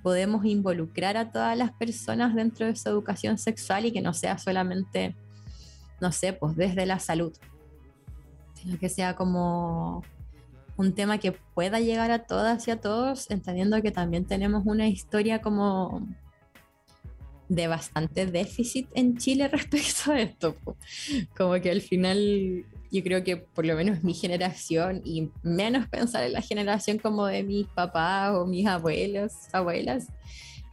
[0.04, 4.38] podemos involucrar a todas las personas dentro de su educación sexual y que no sea
[4.38, 5.18] solamente,
[6.00, 7.34] no sé, pues desde la salud,
[8.54, 10.02] sino que sea como
[10.80, 14.88] un tema que pueda llegar a todas y a todos, entendiendo que también tenemos una
[14.88, 16.08] historia como
[17.50, 20.56] de bastante déficit en Chile respecto a esto.
[21.36, 26.24] Como que al final yo creo que por lo menos mi generación y menos pensar
[26.24, 30.08] en la generación como de mis papás o mis abuelos, abuelas,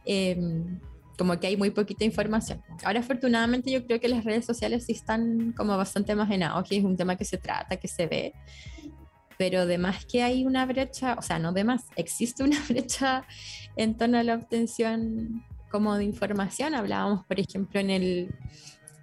[0.05, 0.79] em,
[1.17, 2.61] como que hay muy poquita información.
[2.85, 6.77] Ahora afortunadamente yo creo que las redes sociales sí están como bastante más en auge,
[6.77, 8.33] es un tema que se trata, que se ve,
[9.37, 13.25] pero además que hay una brecha, o sea, no de más, existe una brecha
[13.75, 16.75] en torno a la obtención como de información.
[16.75, 18.35] Hablábamos, por ejemplo, en el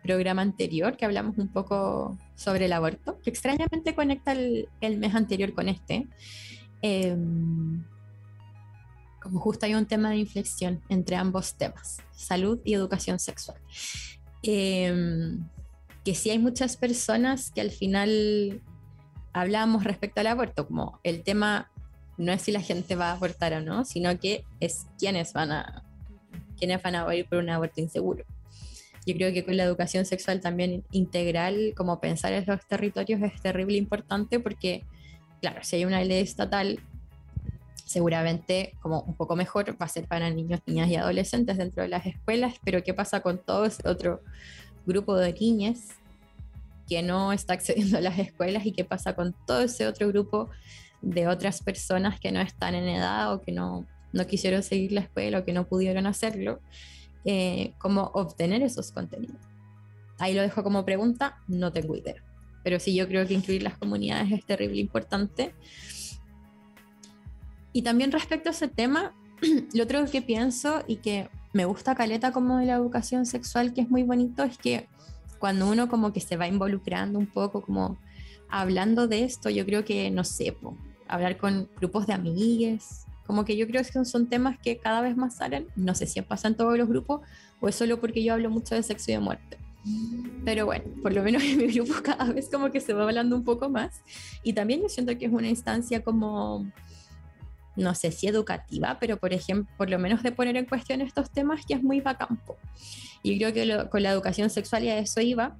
[0.02, 5.54] programa anterior, que hablamos un poco sobre el aborto, que extrañamente conecta el, mes anterior
[5.54, 6.06] con este.
[6.82, 7.84] Em,
[9.22, 13.58] como justo hay un tema de inflexión entre ambos temas, salud y educación sexual.
[14.42, 15.48] Em,
[16.04, 18.60] que sí hay muchas personas que al final
[19.34, 21.70] hablábamos respecto al aborto, como el tema
[22.16, 25.52] no es si la gente va a abortar o no, sino que es quiénes van
[25.52, 25.82] a,
[26.56, 28.24] quiénes van a ir por un aborto inseguro.
[29.04, 33.42] Yo creo que con la educación sexual también integral, como pensar en los territorios es
[33.42, 34.84] terrible importante porque,
[35.42, 36.78] claro, si hay una ley estatal,
[37.84, 41.88] seguramente como un poco mejor va a ser para niños, niñas y adolescentes dentro de
[41.88, 44.22] las escuelas, pero ¿qué pasa con todo ese otro
[44.86, 45.98] grupo de niñas
[46.88, 50.50] que no está accediendo a las escuelas y qué pasa con todo ese otro grupo
[51.02, 55.00] de otras personas que no están en edad o que no, no quisieron seguir la
[55.00, 56.60] escuela o que no pudieron hacerlo,
[57.24, 59.36] eh, cómo obtener esos contenidos.
[60.18, 62.22] Ahí lo dejo como pregunta, no tengo idea.
[62.62, 65.54] Pero sí, yo creo que incluir las comunidades es terrible importante.
[67.72, 69.12] Y también respecto a ese tema,
[69.74, 73.82] lo otro que pienso y que me gusta Caleta como de la educación sexual, que
[73.82, 74.88] es muy bonito, es que
[75.44, 77.98] cuando uno como que se va involucrando un poco, como
[78.48, 80.56] hablando de esto, yo creo que, no sé,
[81.06, 85.18] hablar con grupos de amigues, como que yo creo que son, temas que cada vez
[85.18, 87.20] más salen, no sé si pasa en todos los grupos
[87.60, 89.58] o es solo porque yo hablo mucho de sexo y de muerte.
[90.46, 93.36] Pero bueno, por lo menos en mi grupo cada vez como que se va hablando
[93.36, 94.00] un poco más.
[94.42, 96.64] Y también yo siento que es una instancia como,
[97.76, 101.30] no sé si educativa, pero por ejemplo, por lo menos de poner en cuestión estos
[101.30, 102.56] temas que es muy vacampo.
[103.22, 105.56] Y creo que con la educación sexual y a eso iba,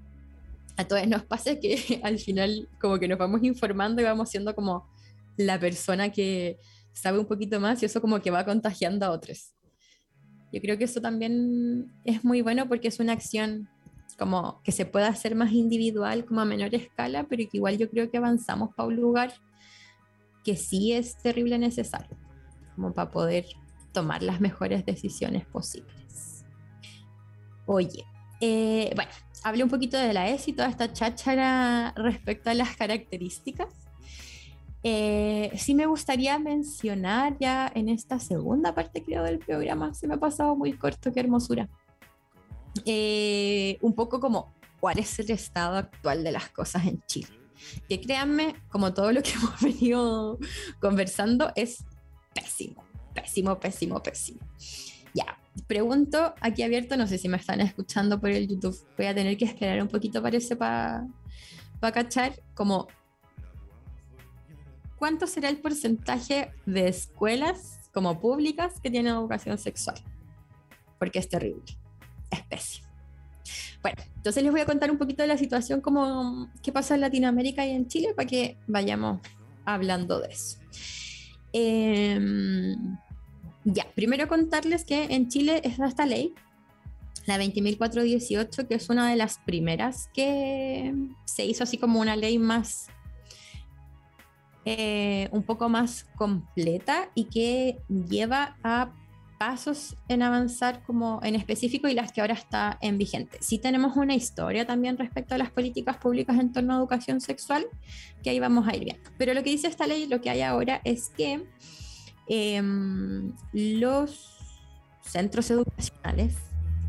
[0.77, 4.55] a todos nos pasa que al final como que nos vamos informando y vamos siendo
[4.55, 4.89] como
[5.37, 6.59] la persona que
[6.93, 9.55] sabe un poquito más y eso como que va contagiando a otros.
[10.53, 13.69] Yo creo que eso también es muy bueno porque es una acción
[14.17, 17.91] como que se pueda hacer más individual, como a menor escala, pero que igual yo
[17.91, 19.33] creo que avanzamos para un lugar
[20.45, 22.17] que sí es terrible necesario,
[22.75, 23.47] como para poder
[23.93, 26.45] tomar las mejores decisiones posibles.
[27.67, 28.05] Oye,
[28.41, 29.11] eh, bueno,
[29.43, 33.69] hablé un poquito de la ESI toda esta cháchara respecto a las características.
[34.83, 40.15] Eh, sí me gustaría mencionar ya en esta segunda parte, creo, del programa, se me
[40.15, 41.71] ha pasado muy corto, qué hermosura.
[42.85, 47.44] Eh, un poco como cuál es el estado actual de las cosas en Chile.
[47.89, 50.39] Que créanme, como todo lo que hemos venido
[50.81, 51.85] conversando, es
[52.35, 54.41] pésimo, pésimo, pésimo, pésimo.
[55.15, 59.15] Ya, pregunto aquí abierto, no sé si me están escuchando por el YouTube, voy a
[59.15, 61.07] tener que esperar un poquito, parece, para
[61.81, 62.89] pa cachar, como
[64.97, 69.97] cuánto será el porcentaje de escuelas como públicas que tienen educación sexual,
[70.99, 71.63] porque es terrible,
[72.31, 72.84] es pésimo.
[73.85, 77.03] Bueno, entonces les voy a contar un poquito de la situación como qué pasa en
[77.03, 79.21] Latinoamérica y en Chile para que vayamos
[79.67, 80.57] hablando de eso.
[81.53, 82.19] Eh,
[83.65, 86.33] ya, primero contarles que en Chile está esta ley,
[87.27, 90.95] la 20.418, que es una de las primeras que
[91.27, 92.87] se hizo así como una ley más,
[94.65, 98.95] eh, un poco más completa y que lleva a
[99.45, 103.39] pasos en avanzar como en específico y las que ahora está en vigente.
[103.41, 107.67] Sí tenemos una historia también respecto a las políticas públicas en torno a educación sexual,
[108.23, 109.11] que ahí vamos a ir viendo.
[109.19, 111.45] Pero lo que dice esta ley, lo que hay ahora es que
[112.27, 114.39] Em, los
[115.03, 116.35] centros educacionales,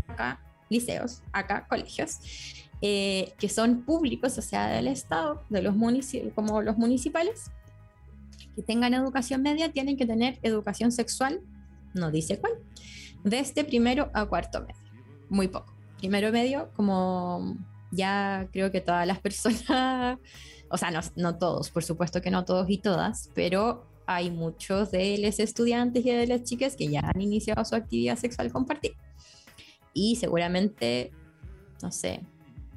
[0.07, 0.39] acá
[0.69, 2.19] liceos, acá colegios,
[2.81, 5.75] eh, que son públicos, o sea, del Estado, de los
[6.33, 7.51] como los municipales,
[8.55, 11.41] que tengan educación media, tienen que tener educación sexual,
[11.95, 12.53] no dice cuál,
[13.23, 14.81] desde primero a cuarto medio,
[15.29, 15.73] muy poco.
[15.97, 17.57] Primero medio, como
[17.91, 20.19] ya creo que todas las personas,
[20.69, 24.91] o sea, no, no todos, por supuesto que no todos y todas, pero hay muchos
[24.91, 28.95] de los estudiantes y de las chicas que ya han iniciado su actividad sexual compartida.
[29.93, 31.11] Y seguramente,
[31.81, 32.21] no sé,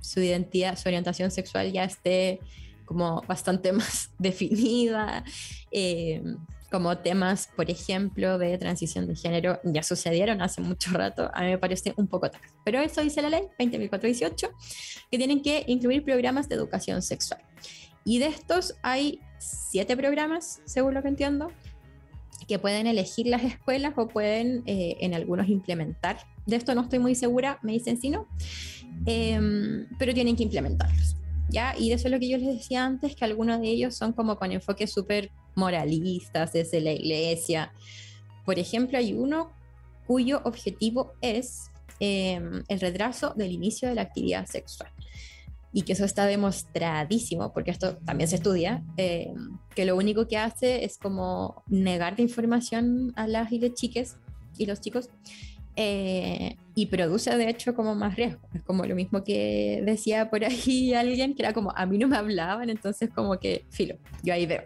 [0.01, 2.41] su identidad, su orientación sexual ya esté
[2.85, 5.25] como bastante más definida.
[5.71, 6.23] Eh,
[6.71, 11.49] como temas, por ejemplo, de transición de género ya sucedieron hace mucho rato, a mí
[11.49, 12.47] me parece un poco tarde.
[12.65, 14.51] Pero eso dice la ley 20.418,
[15.11, 17.41] que tienen que incluir programas de educación sexual.
[18.05, 21.51] Y de estos hay siete programas, según lo que entiendo,
[22.47, 26.19] que pueden elegir las escuelas o pueden eh, en algunos implementar.
[26.47, 28.27] De esto no estoy muy segura, me dicen si no,
[29.07, 31.17] em, pero tienen que implementarlos.
[31.51, 31.75] ¿ya?
[31.77, 34.13] Y de eso es lo que yo les decía antes, que algunos de ellos son
[34.13, 37.73] como con enfoques súper moralistas desde la iglesia.
[38.45, 39.53] Por ejemplo, hay uno
[40.07, 44.91] cuyo objetivo es em, el retraso del inicio de la actividad sexual
[45.73, 49.35] y que eso está demostradísimo, porque esto también se estudia, eh,
[49.75, 54.17] que lo único que hace es como negar de información a las y chiques
[54.57, 55.11] y los chicos
[55.77, 58.41] eh, y produce de hecho como más riesgo.
[58.55, 62.09] Es como lo mismo que decía por ahí alguien, que era como, a mí no
[62.09, 64.65] me hablaban, entonces como que, filo, yo ahí veo.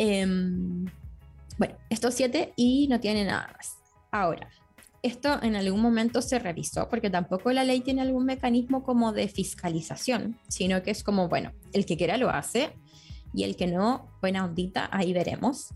[0.00, 0.84] Em,
[1.58, 3.78] bueno, estos siete y no tiene nada más.
[4.12, 4.48] Ahora,
[5.02, 9.26] esto en algún momento se revisó, porque tampoco la ley tiene algún mecanismo como de
[9.26, 12.70] fiscalización, sino que es como, bueno, el que quiera lo hace
[13.34, 15.74] y el que no, buena ondita, ahí veremos.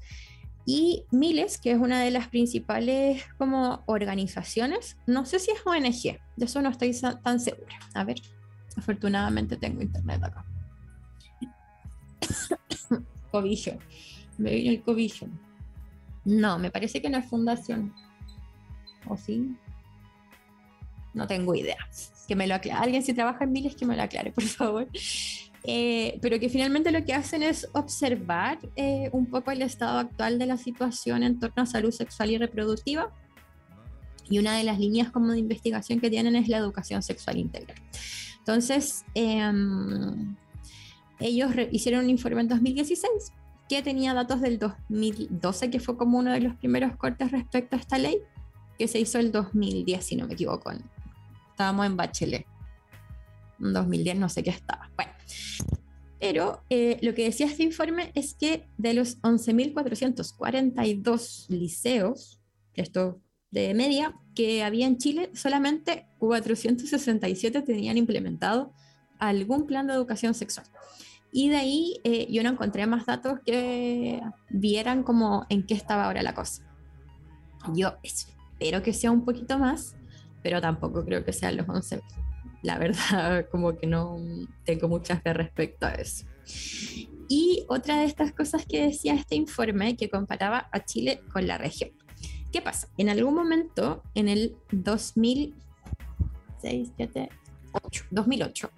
[0.65, 6.21] Y Miles, que es una de las principales como organizaciones, no sé si es ONG,
[6.37, 7.77] de eso no estoy tan segura.
[7.95, 8.23] A ver,
[8.77, 10.45] afortunadamente tengo internet acá.
[13.33, 13.73] cobillo,
[14.43, 15.29] me vino el cobillo.
[16.25, 17.95] No, me parece que no es fundación.
[19.09, 19.57] ¿O sí?
[21.15, 21.79] No tengo idea.
[22.27, 22.81] Que me lo aclare.
[22.81, 24.89] Alguien si trabaja en miles que me lo aclare, por favor.
[25.65, 30.41] Eh, pero que finalmente lo que hacen es observar eh, un poco el estado actual
[30.41, 33.13] de la situación en torno a salud sexual y reproductiva
[34.29, 37.77] Y una de las líneas como de investigación que tienen es la educación sexual integral.
[38.39, 40.35] Entonces, em,
[41.21, 43.33] ellos hicieron un informe en 2016
[43.73, 47.79] que tenía datos del 2012, que fue como uno de los primeros cortes respecto a
[47.79, 48.19] esta ley,
[48.79, 50.71] que se hizo el 2010, si no me equivoco.
[51.51, 52.45] Estábamos en Bachelet.
[53.61, 54.91] En 2010 no sé qué estaba.
[54.95, 55.13] Bueno,
[56.21, 62.43] pero eh, lo que decía este informe es que de los 11.442 liceos,
[62.75, 68.75] esto de media, que había en Chile, solamente 467 tenían implementado
[69.19, 70.67] algún plan de educación sexual.
[71.33, 74.21] Y de ahí eh, yo no encontré más datos que
[74.51, 76.63] vieran como en qué estaba ahora la cosa.
[77.75, 79.97] Yo espero que sea un poquito más,
[80.43, 82.03] pero tampoco creo que sean los 11
[82.63, 84.17] la verdad como que no
[84.65, 86.27] tengo mucha fe respecto a eso.
[87.29, 91.57] Y otra de estas cosas que decía este informe que comparaba a Chile con la
[91.59, 91.91] región.
[92.53, 92.89] ¿Qué pasa?
[92.99, 96.93] En algún momento, en el 2006,
[98.11, 98.71] 2008,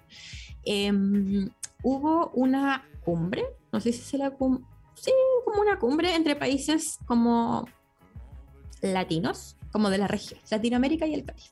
[1.85, 4.65] hubo una cumbre, no sé si se la cumbre,
[4.95, 5.11] sí,
[5.45, 7.67] como una cumbre entre países como
[8.81, 11.47] latinos, como de la región, Latinoamérica y el Caribe.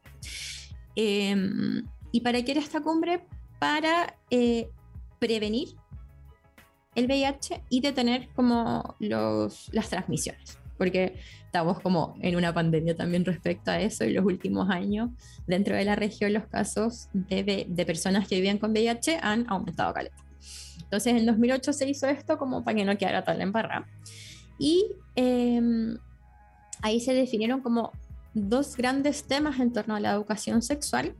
[0.95, 3.27] Em, ¿Y para qué era esta cumbre?
[3.59, 4.69] Para eh,
[5.19, 5.75] prevenir
[6.95, 13.23] el VIH y detener como los, las transmisiones, porque estamos como en una pandemia también
[13.23, 15.11] respecto a eso y los últimos años
[15.45, 19.93] dentro de la región los casos de, de personas que vivían con VIH han aumentado
[19.93, 20.22] caleta.
[20.81, 23.87] Entonces en 2008 se hizo esto como para que no quedara tan la embarrada.
[24.59, 25.97] Y em,
[26.81, 27.91] ahí se definieron como
[28.33, 31.15] dos grandes temas en torno a la educación sexual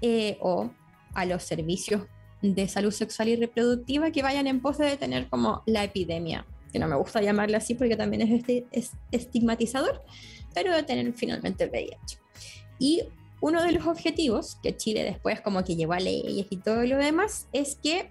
[0.00, 0.70] eh, o
[1.14, 2.02] a los servicios
[2.42, 6.78] de salud sexual y reproductiva que vayan en pos de detener como la epidemia, que
[6.78, 10.02] no me gusta llamarla así porque también es, es estigmatizador,
[10.54, 12.18] pero detener finalmente el VIH.
[12.78, 13.02] Y
[13.40, 16.96] uno de los objetivos que Chile después como que llevó a leyes y todo lo
[16.96, 18.10] demás es que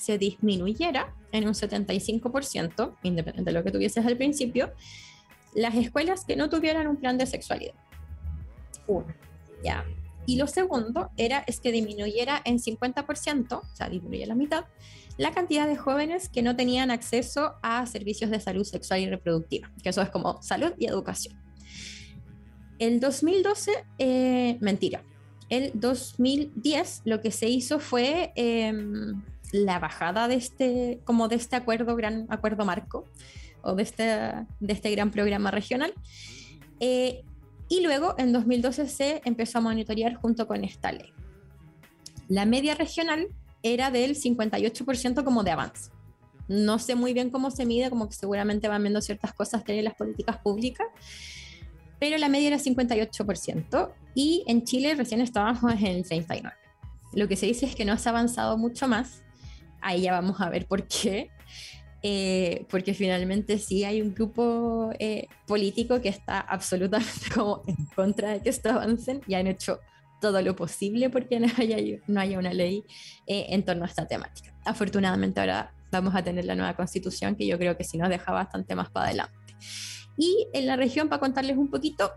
[0.00, 4.72] se disminuyera en un 75%, independiente de lo que tuvieses al principio,
[5.54, 7.74] las escuelas que no tuvieran un plan de sexualidad.
[8.86, 9.06] Uno,
[9.62, 9.84] ya.
[10.26, 14.64] Y lo segundo era es que disminuyera en 50%, o sea, disminuye la mitad,
[15.18, 19.70] la cantidad de jóvenes que no tenían acceso a servicios de salud sexual y reproductiva,
[19.82, 21.38] que eso es como salud y educación.
[22.78, 25.04] El 2012, eh, mentira,
[25.50, 29.20] el 2010 lo que se hizo fue em,
[29.52, 33.06] la bajada de este, como de este acuerdo, gran acuerdo marco,
[33.62, 35.92] o de este, de este gran programa regional.
[36.80, 37.22] Eh,
[37.68, 41.12] y luego en 2012 se empezó a monitorear junto con esta ley.
[42.28, 43.28] La media regional
[43.62, 45.90] era del 58% como de avance.
[46.48, 49.82] No sé muy bien cómo se mide, como que seguramente van viendo ciertas cosas de
[49.82, 50.86] las políticas públicas,
[52.00, 56.52] pero la media era 58% y en Chile recién estábamos en el 39%.
[57.12, 59.22] Lo que se dice es que no se ha avanzado mucho más.
[59.80, 61.30] Ahí ya vamos a ver por qué.
[62.02, 68.30] Eh, porque finalmente sí hay un grupo eh, político que está absolutamente como en contra
[68.30, 69.80] de que esto avancen y han hecho
[70.18, 71.76] todo lo posible porque no haya,
[72.06, 72.84] no haya una ley
[73.26, 74.54] eh, en torno a esta temática.
[74.64, 78.32] Afortunadamente ahora vamos a tener la nueva constitución que yo creo que sí nos deja
[78.32, 79.36] bastante más para adelante.
[80.16, 82.12] Y en la región, para contarles un poquito,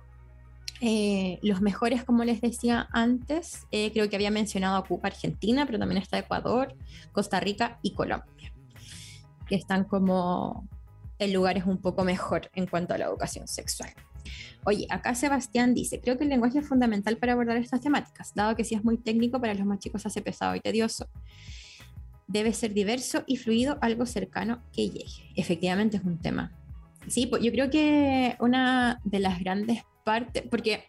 [1.42, 6.02] los mejores, como les decía antes, creo que había mencionado a Cuba, Argentina, pero también
[6.02, 6.76] está Ecuador,
[7.12, 8.54] Costa Rica y Colombia
[9.48, 10.68] que están como
[11.20, 13.92] en lugares un poco mejor en cuanto a la educación sexual.
[14.66, 18.56] Oye, acá Sebastián dice, creo que el lenguaje es fundamental para abordar estas temáticas, dado
[18.56, 21.08] que si es muy técnico para los más chicos hace pesado y tedioso.
[22.28, 25.32] Debe ser diverso y fluido, algo cercano que llegue.
[25.36, 26.52] Efectivamente es un tema.
[27.08, 30.86] Sí, pues yo creo que una de las grandes partes, porque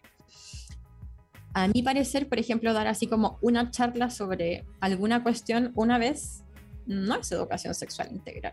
[1.55, 6.43] a mi parecer, por ejemplo, dar así como una charla sobre alguna cuestión una vez
[6.87, 8.53] no es educación sexual integral,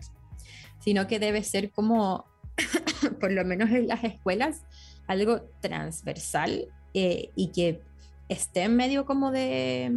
[0.79, 2.25] sino que debe ser como,
[3.19, 4.63] por lo menos en las escuelas,
[5.07, 7.81] algo transversal eh, y que
[8.29, 9.91] esté en medio como de,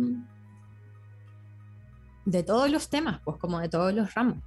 [2.25, 4.39] de todos los temas, pues como de todos los ramos.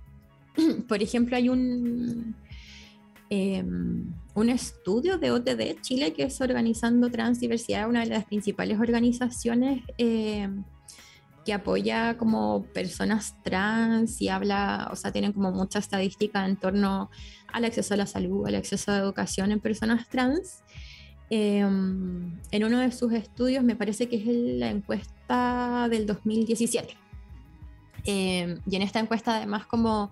[0.88, 2.36] por ejemplo, hay un,
[3.30, 9.84] em, un estudio de OTD Chile que es Organizando Transdiversidad, una de las principales organizaciones
[9.98, 10.64] em,
[11.48, 17.10] que apoya como personas trans y habla, o sea, tienen como mucha estadística en torno
[17.54, 20.62] al acceso a la salud, al acceso a la educación en personas trans.
[21.30, 26.96] Em, en uno de sus estudios, me parece que es la encuesta del 2017.
[28.04, 30.12] Em, y en esta encuesta además como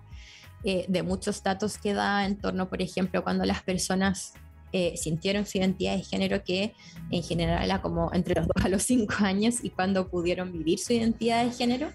[0.66, 4.34] eh, de muchos datos que da en torno, por ejemplo, cuando las personas
[4.72, 6.74] eh, sintieron su identidad de género que
[7.10, 10.80] en general era como entre los 2 a los 5 años y cuando pudieron vivir
[10.80, 11.92] su identidad de género,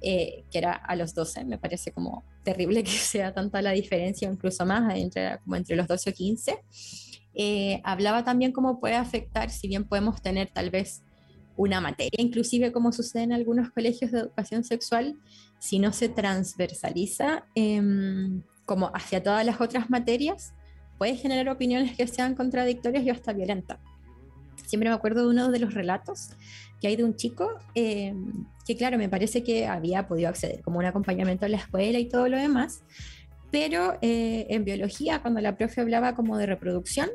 [0.00, 4.30] eh, que era a los 12, me parece como terrible que sea tanta la diferencia,
[4.30, 6.58] incluso más, entre, como entre los 12 o 15.
[7.34, 11.02] Eh, hablaba también cómo puede afectar, si bien podemos tener tal vez
[11.56, 15.16] una materia, inclusive como sucede en algunos colegios de educación sexual,
[15.64, 20.52] si no se transversaliza em, como hacia todas las otras materias,
[20.98, 23.78] puede generar opiniones que sean contradictorias y hasta violentas.
[24.66, 26.32] Siempre me acuerdo de uno de los relatos
[26.82, 30.80] que hay de un chico em, que, claro, me parece que había podido acceder como
[30.80, 32.82] un acompañamiento a la escuela y todo lo demás,
[33.50, 37.08] pero eh, en biología, cuando la profe hablaba como de reproducción,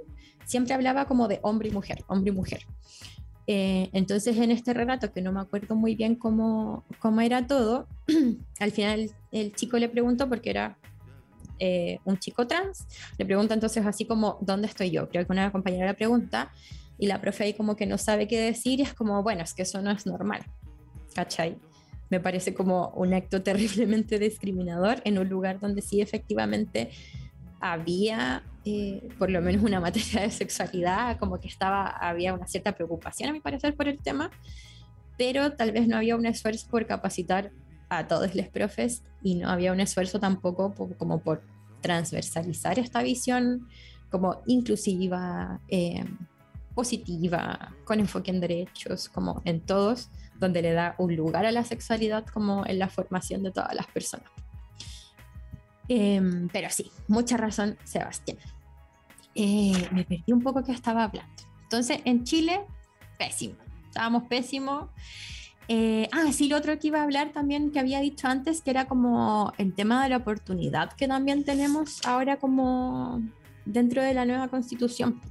[0.45, 2.65] siempre hablaba como de hombre y mujer, hombre y mujer.
[3.51, 7.87] Eh, entonces en este relato, que no me acuerdo muy bien cómo, cómo era todo,
[8.59, 10.77] al final el chico le preguntó, porque era
[11.57, 12.85] eh, un chico trans,
[13.17, 15.09] le pregunta entonces así como, ¿dónde estoy yo?
[15.09, 16.51] Creo que una compañera le pregunta
[16.99, 19.55] y la profe ahí como que no sabe qué decir y es como, bueno, es
[19.55, 20.45] que eso no es normal,
[21.15, 21.57] ¿cachai?
[22.11, 26.91] Me parece como un acto terriblemente discriminador en un lugar donde sí efectivamente
[27.60, 32.74] había eh, por lo menos una materia de sexualidad, como que estaba, había una cierta
[32.74, 34.32] preocupación a mi parecer por el tema,
[35.18, 37.51] pero tal vez no había un esfuerzo por capacitar
[37.89, 41.41] a todos los profes y no había un esfuerzo tampoco como por
[41.82, 43.68] transversalizar esta visión
[44.12, 46.03] como inclusiva, eh,
[46.74, 51.64] positiva, con enfoque en derechos, como en todos, donde le da un lugar a la
[51.64, 54.30] sexualidad como en la formación de todas las personas.
[55.89, 58.37] Em, pero sí, mucha razón, Sebastián.
[59.33, 61.43] Eh, me perdí un poco que estaba hablando.
[61.63, 62.61] Entonces, en Chile,
[63.17, 63.55] pésimo.
[63.87, 64.89] Estábamos pésimo.
[65.67, 68.69] Eh, ah, sí, lo otro que iba a hablar también que había dicho antes, que
[68.69, 73.21] era como el tema de la oportunidad que también tenemos ahora como
[73.65, 75.21] dentro de la nueva constitución,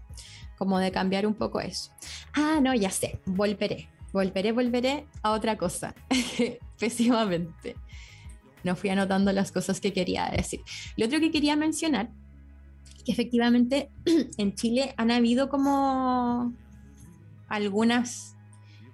[0.56, 1.90] como de cambiar un poco eso.
[2.34, 5.92] Ah, no, ya sé, volveré, volveré, volveré a otra cosa,
[6.78, 7.74] pésimamente
[8.68, 10.60] no fui anotando las cosas que quería decir.
[10.96, 12.10] Lo otro que quería mencionar,
[13.04, 13.90] que efectivamente
[14.36, 16.52] en Chile han habido como
[17.48, 18.34] algunos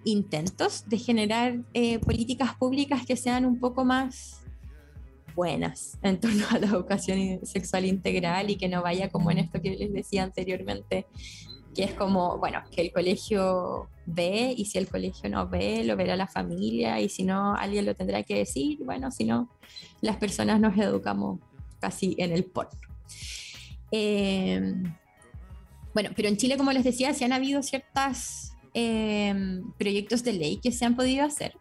[0.04, 4.42] intentos de generar eh, políticas públicas que sean un poco más
[5.34, 9.60] buenas en torno a la educación sexual integral y que no vaya como en esto
[9.60, 11.06] que les decía anteriormente,
[11.74, 15.96] que es como, bueno, que el colegio ve y si el colegio no ve, lo
[15.96, 19.50] verá la familia y si no, alguien lo tendrá que decir, bueno, si no,
[20.00, 21.40] las personas nos educamos
[21.80, 22.78] casi en el porno.
[23.90, 24.94] Em,
[25.92, 30.56] bueno, pero en Chile, como les decía, sí han habido ciertos em, proyectos de ley
[30.56, 31.56] que se han podido hacer.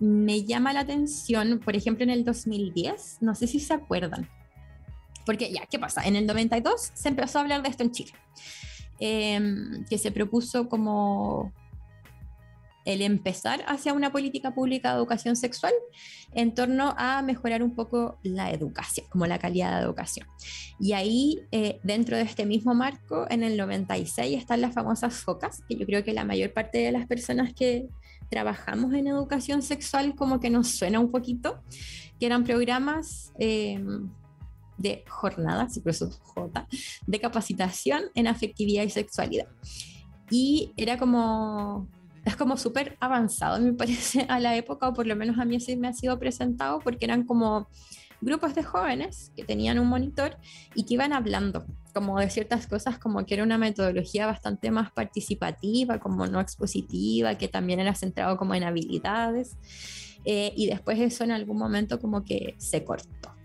[0.00, 4.28] Me llama la atención, por ejemplo, en el 2010, no sé si se acuerdan,
[5.28, 6.06] porque ya, ¿qué pasa?
[6.06, 8.12] En el 92 se empezó a hablar de esto en Chile.
[9.00, 11.52] Em, que se propuso como
[12.84, 15.72] el empezar hacia una política pública de educación sexual
[16.32, 20.26] en torno a mejorar un poco la educación, como la calidad de educación.
[20.80, 25.62] Y ahí, eh, dentro de este mismo marco, en el 96 están las famosas FOCAS,
[25.68, 27.88] que yo creo que la mayor parte de las personas que
[28.30, 31.62] trabajamos en educación sexual como que nos suena un poquito,
[32.18, 34.10] que eran programas em,
[34.78, 36.66] de jornadas, incluso J,
[37.06, 39.48] de capacitación en afectividad y sexualidad.
[40.30, 41.88] Y era como,
[42.24, 45.56] es como súper avanzado, me parece, a la época, o por lo menos a mí
[45.56, 47.68] así me ha sido presentado, porque eran como
[48.20, 50.36] grupos de jóvenes que tenían un monitor
[50.74, 51.64] y que iban hablando
[51.94, 57.36] como de ciertas cosas, como que era una metodología bastante más participativa, como no expositiva,
[57.36, 59.56] que también era centrado como en habilidades.
[60.24, 63.37] Eh, y después eso en algún momento como que se cortó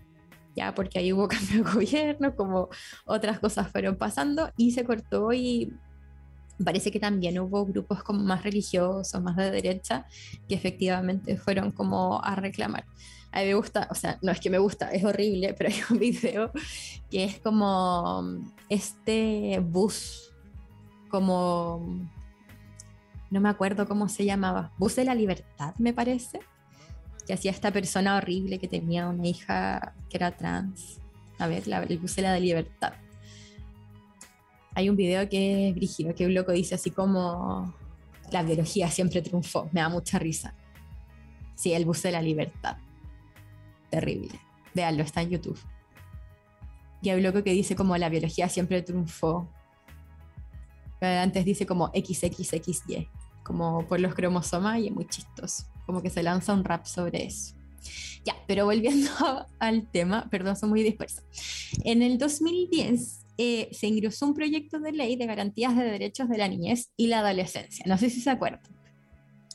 [0.54, 2.68] ya porque ahí hubo cambio de gobierno, como
[3.04, 5.72] otras cosas fueron pasando y se cortó y
[6.62, 10.06] parece que también hubo grupos como más religiosos, más de derecha,
[10.48, 12.84] que efectivamente fueron como a reclamar.
[13.32, 15.80] A mí me gusta, o sea, no es que me gusta, es horrible, pero hay
[15.90, 16.52] un video
[17.10, 18.24] que es como
[18.68, 20.32] este bus,
[21.10, 22.08] como,
[23.30, 26.40] no me acuerdo cómo se llamaba, bus de la libertad, me parece
[27.26, 31.00] que hacía esta persona horrible que tenía una hija que era trans.
[31.38, 32.92] A ver, la, bus de la libertad.
[34.74, 37.74] Hay un video que es brígido, que un loco dice así como
[38.30, 39.68] la biología siempre triunfó.
[39.72, 40.54] Me da mucha risa.
[41.54, 42.76] Sí, el bus de la libertad.
[43.90, 44.38] Terrible.
[44.74, 45.58] Veanlo, está en YouTube.
[47.02, 49.48] Y hay un loco que dice como la biología siempre triunfó.
[51.00, 53.08] Antes dice como XXXY,
[53.42, 57.24] como por los cromosomas y es muy chistoso como que se lanza un rap sobre
[57.24, 57.54] eso.
[58.24, 59.10] Ya, pero volviendo
[59.58, 61.22] al tema, perdón, soy muy dispersa.
[61.84, 66.38] En el 2010 eh, se ingresó un proyecto de ley de garantías de derechos de
[66.38, 67.84] la niñez y la adolescencia.
[67.86, 68.62] No sé si se acuerdan.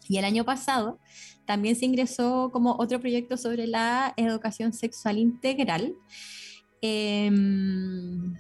[0.07, 0.99] Y el año pasado
[1.45, 5.95] también se ingresó como otro proyecto sobre la educación sexual integral.
[6.81, 8.35] Em,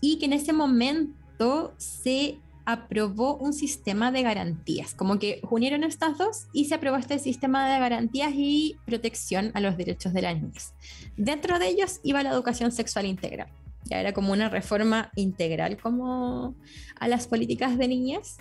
[0.00, 6.18] y que en ese momento se aprobó un sistema de garantías, como que unieron estas
[6.18, 10.40] dos y se aprobó este sistema de garantías y protección a los derechos de las
[10.40, 10.74] niñas.
[11.16, 13.48] Dentro de ellos iba la educación sexual integral.
[13.84, 16.54] Ya era como una reforma integral como
[16.98, 18.36] a las políticas de niñas.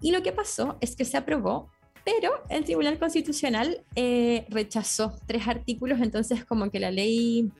[0.00, 1.70] Y lo que pasó es que se aprobó,
[2.04, 7.50] pero el Tribunal Constitucional eh, rechazó tres artículos, entonces como que la ley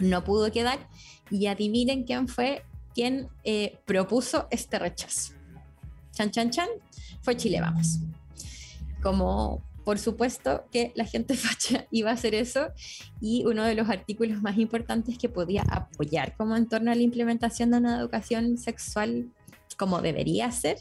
[0.00, 0.88] no pudo quedar.
[1.30, 2.64] Y adivinen quién fue
[2.96, 5.34] quien eh, propuso este rechazo.
[6.12, 6.68] Chan, chan, chan,
[7.20, 7.98] fue Chile Vamos.
[9.02, 12.68] Como por supuesto que la gente facha iba a hacer eso
[13.20, 17.02] y uno de los artículos más importantes que podía apoyar como en torno a la
[17.02, 19.30] implementación de una educación sexual
[19.76, 20.78] como debería ser,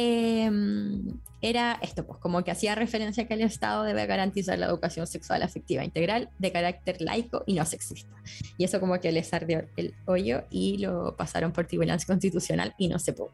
[0.00, 5.08] em, era esto, pues como que hacía referencia que el Estado debe garantizar la educación
[5.08, 8.14] sexual afectiva integral de carácter laico y no sexista.
[8.56, 12.86] Y eso como que les ardió el hoyo y lo pasaron por tribunal constitucional y
[12.86, 13.32] no se pudo.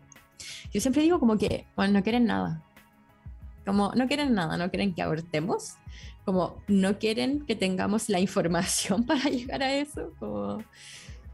[0.72, 2.62] Yo siempre digo como que, bueno, no quieren nada.
[3.66, 5.74] Como no quieren nada, no quieren que abortemos,
[6.24, 10.12] como no quieren que tengamos la información para llegar a eso,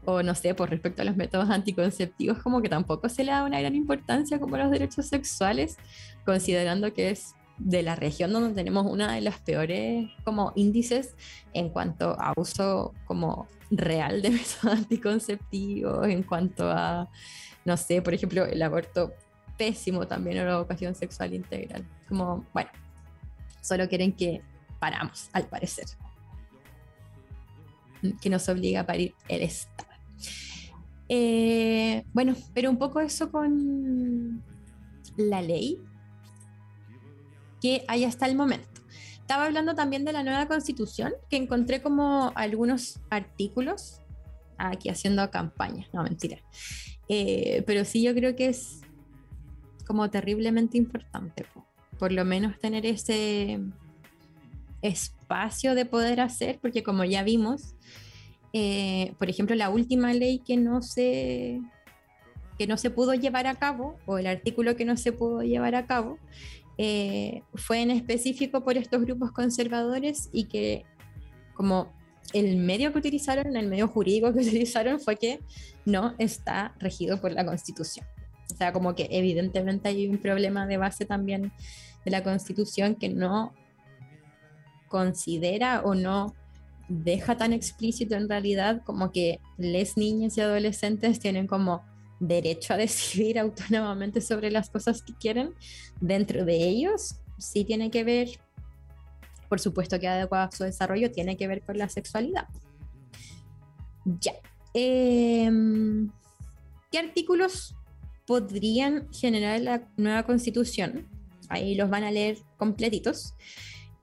[0.05, 3.43] o no sé, por respecto a los métodos anticonceptivos, como que tampoco se le da
[3.43, 5.77] una gran importancia como los derechos sexuales,
[6.25, 11.15] considerando que es de la región donde tenemos una de los peores como índices
[11.53, 17.09] en cuanto a uso como real de métodos anticonceptivos, en cuanto a,
[17.65, 19.13] no sé, por ejemplo, el aborto
[19.57, 21.85] pésimo también o la educación sexual integral.
[22.07, 22.71] Como, bueno,
[23.61, 24.41] solo quieren que
[24.79, 25.85] paramos, al parecer.
[28.19, 29.90] Que nos obliga a parir el Estado.
[31.13, 34.41] Eh, bueno, pero un poco eso con
[35.17, 35.77] la ley
[37.61, 38.69] que hay hasta el momento.
[39.19, 43.99] Estaba hablando también de la nueva constitución, que encontré como algunos artículos
[44.57, 46.37] aquí haciendo campaña, no mentira.
[47.09, 48.79] Eh, pero sí yo creo que es
[49.85, 51.45] como terriblemente importante,
[51.99, 53.59] por lo menos tener ese
[54.81, 57.75] espacio de poder hacer, porque como ya vimos,
[58.53, 61.59] eh, por ejemplo, la última ley que no se
[62.57, 65.73] que no se pudo llevar a cabo, o el artículo que no se pudo llevar
[65.73, 66.19] a cabo,
[66.77, 70.85] eh, fue en específico por estos grupos conservadores y que
[71.55, 71.91] como
[72.33, 75.39] el medio que utilizaron, el medio jurídico que utilizaron fue que
[75.85, 78.05] no está regido por la Constitución.
[78.51, 81.51] O sea, como que evidentemente hay un problema de base también
[82.05, 83.53] de la Constitución que no
[84.87, 86.35] considera o no
[86.91, 91.83] deja tan explícito en realidad como que les niñas y adolescentes tienen como
[92.19, 95.53] derecho a decidir autónomamente sobre las cosas que quieren,
[95.99, 98.29] dentro de ellos sí tiene que ver,
[99.49, 102.47] por supuesto que adecuado a su desarrollo, tiene que ver con la sexualidad.
[104.05, 104.33] Ya.
[104.73, 106.11] Em,
[106.91, 107.75] ¿Qué artículos
[108.27, 111.07] podrían generar la nueva constitución?
[111.49, 113.33] Ahí los van a leer completitos.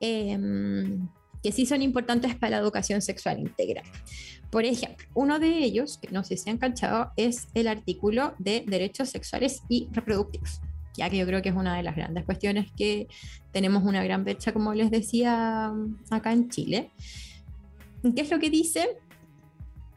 [0.01, 1.09] Em,
[1.43, 3.85] que sí son importantes para la educación sexual integral.
[4.51, 8.65] Por ejemplo, uno de ellos, que no sé si han cachado, es el artículo de
[8.67, 10.61] derechos sexuales y reproductivos,
[10.97, 13.09] ya que yo creo que es una de las grandes cuestiones que
[13.53, 15.73] tenemos una gran brecha, como les decía
[16.11, 16.91] acá en Chile.
[18.03, 18.99] ¿Qué es lo que dice?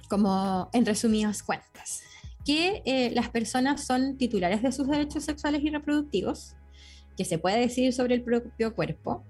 [0.10, 2.02] Como en resumidas cuentas,
[2.46, 6.56] que eh, las personas son titulares de sus derechos sexuales y reproductivos,
[7.16, 9.24] que se puede decidir sobre el propio cuerpo,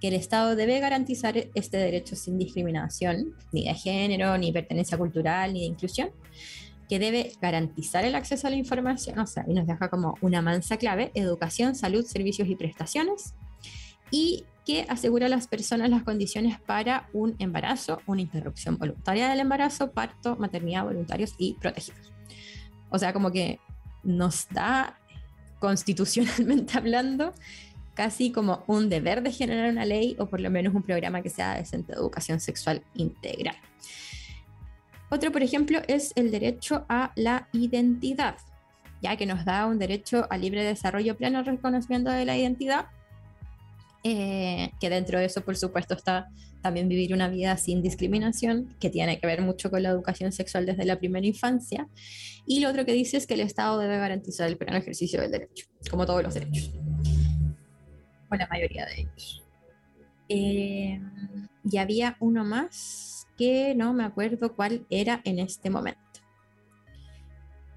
[0.00, 5.52] que el Estado debe garantizar este derecho sin discriminación, ni de género, ni pertenencia cultural,
[5.52, 6.10] ni de inclusión,
[6.88, 10.42] que debe garantizar el acceso a la información, o sea, y nos deja como una
[10.42, 13.34] mansa clave, educación, salud, servicios y prestaciones,
[14.10, 19.40] y que asegura a las personas las condiciones para un embarazo, una interrupción voluntaria del
[19.40, 22.12] embarazo, parto, maternidad voluntarios y protegidos.
[22.90, 23.60] O sea, como que
[24.02, 24.98] nos da
[25.58, 27.32] constitucionalmente hablando
[27.96, 31.30] casi como un deber de generar una ley o por lo menos un programa que
[31.30, 33.56] sea de centro de educación sexual integral.
[35.10, 38.36] Otro, por ejemplo, es el derecho a la identidad,
[39.02, 42.86] ya que nos da un derecho al libre desarrollo pleno reconocimiento de la identidad,
[44.04, 46.28] eh, que dentro de eso, por supuesto, está
[46.60, 50.66] también vivir una vida sin discriminación, que tiene que ver mucho con la educación sexual
[50.66, 51.88] desde la primera infancia.
[52.46, 55.30] Y lo otro que dice es que el Estado debe garantizar el pleno ejercicio del
[55.30, 56.72] derecho, como todos los derechos
[58.30, 59.44] o la mayoría de ellos.
[60.28, 61.00] Eh,
[61.70, 66.00] y había uno más que no me acuerdo cuál era en este momento.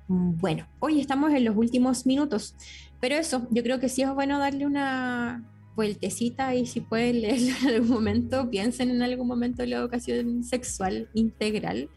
[0.07, 2.55] Bueno, hoy estamos en los últimos minutos,
[2.99, 5.45] pero eso, yo creo que sí es bueno darle una
[5.75, 10.43] vueltecita y si pueden leerlo en algún momento, piensen en algún momento en la educación
[10.43, 11.89] sexual integral.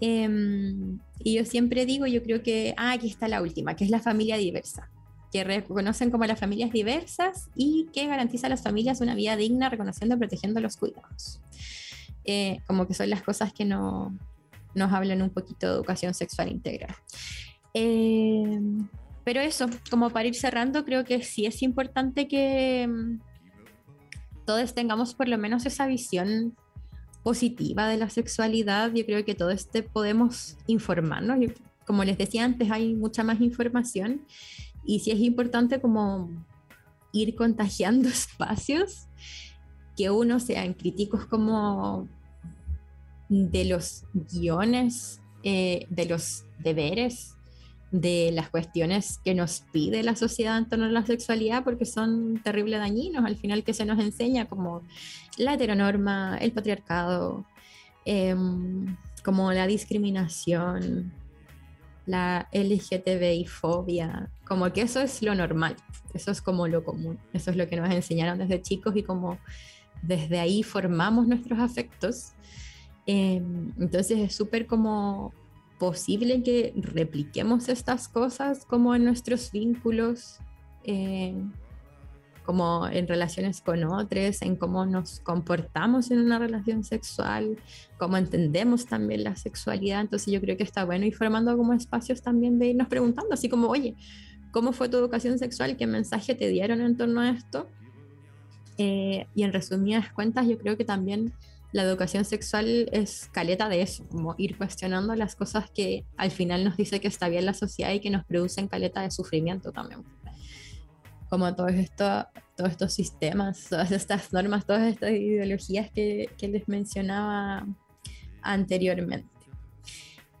[0.00, 3.90] Em, y yo siempre digo, yo creo que, ah, aquí está la última, que es
[3.90, 4.90] la familia diversa,
[5.32, 9.68] que reconocen como las familias diversas y que garantiza a las familias una vida digna,
[9.68, 11.40] reconociendo y protegiendo los cuidados.
[12.24, 14.16] Eh, como que son las cosas que no,
[14.74, 16.94] nos hablan un poquito de educación sexual integral.
[17.74, 18.88] Em,
[19.24, 23.20] pero eso, como para ir cerrando, creo que sí es importante que mm,
[24.46, 26.56] todos tengamos por lo menos esa visión
[27.22, 28.92] positiva de la sexualidad.
[28.94, 31.38] Yo creo que todo este podemos informarnos.
[31.86, 34.26] como les decía antes, hay mucha más información
[34.88, 36.30] y sí es importante como
[37.12, 39.06] ir contagiando espacios,
[39.96, 42.08] que uno sean críticos como
[43.28, 47.34] de los guiones, eh, de los deberes
[47.90, 52.40] de las cuestiones que nos pide la sociedad en torno a la sexualidad porque son
[52.42, 53.24] terrible dañinos.
[53.24, 54.82] Al final que se nos enseña como
[55.38, 57.46] la heteronorma, el patriarcado,
[58.04, 61.12] em, como la discriminación,
[62.08, 65.76] la LGTBI fobia, como que eso es lo normal,
[66.14, 69.38] eso es como lo común, eso es lo que nos enseñaron desde chicos y como
[70.02, 72.32] desde ahí formamos nuestros afectos.
[73.04, 75.34] Em, entonces es súper como
[75.78, 80.38] posible que repliquemos estas cosas como en nuestros vínculos,
[80.84, 81.34] eh,
[82.48, 87.58] como en relaciones con otros, en cómo nos comportamos en una relación sexual,
[87.98, 90.00] cómo entendemos también la sexualidad.
[90.00, 93.50] Entonces yo creo que está bueno ir formando como espacios también de irnos preguntando, así
[93.50, 93.96] como, oye,
[94.50, 95.76] ¿cómo fue tu educación sexual?
[95.76, 97.68] ¿Qué mensaje te dieron en torno a esto?
[98.78, 101.34] Eh, y en resumidas cuentas, yo creo que también
[101.72, 106.64] la educación sexual es caleta de eso, como ir cuestionando las cosas que al final
[106.64, 110.02] nos dice que está bien la sociedad y que nos producen caleta de sufrimiento también.
[111.28, 112.26] Como todos esto,
[112.56, 117.66] todos estos sistemas, todas estas normas, todas estas ideologías que, que les mencionaba
[118.42, 119.28] anteriormente.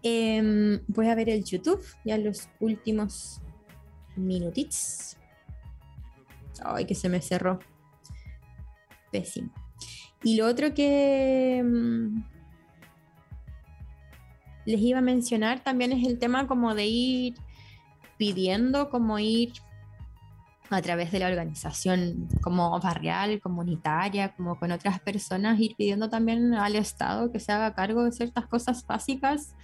[0.02, 3.40] Eh, voy a ver el YouTube, ya los últimos
[4.16, 5.16] minutitos.
[6.64, 7.58] Ay, que se me cerró.
[9.10, 9.52] Pésimo.
[10.22, 12.22] Y lo otro que mm,
[14.66, 17.34] les iba a mencionar también es el tema como de ir
[18.16, 19.52] pidiendo, como ir
[20.70, 26.54] a través de la organización como barrial, comunitaria, como con otras personas, ir pidiendo también
[26.54, 29.54] al Estado que se haga cargo de ciertas cosas básicas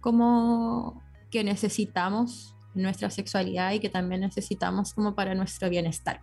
[0.00, 6.20] como que necesitamos nuestra sexualidad y que también necesitamos como para nuestro bienestar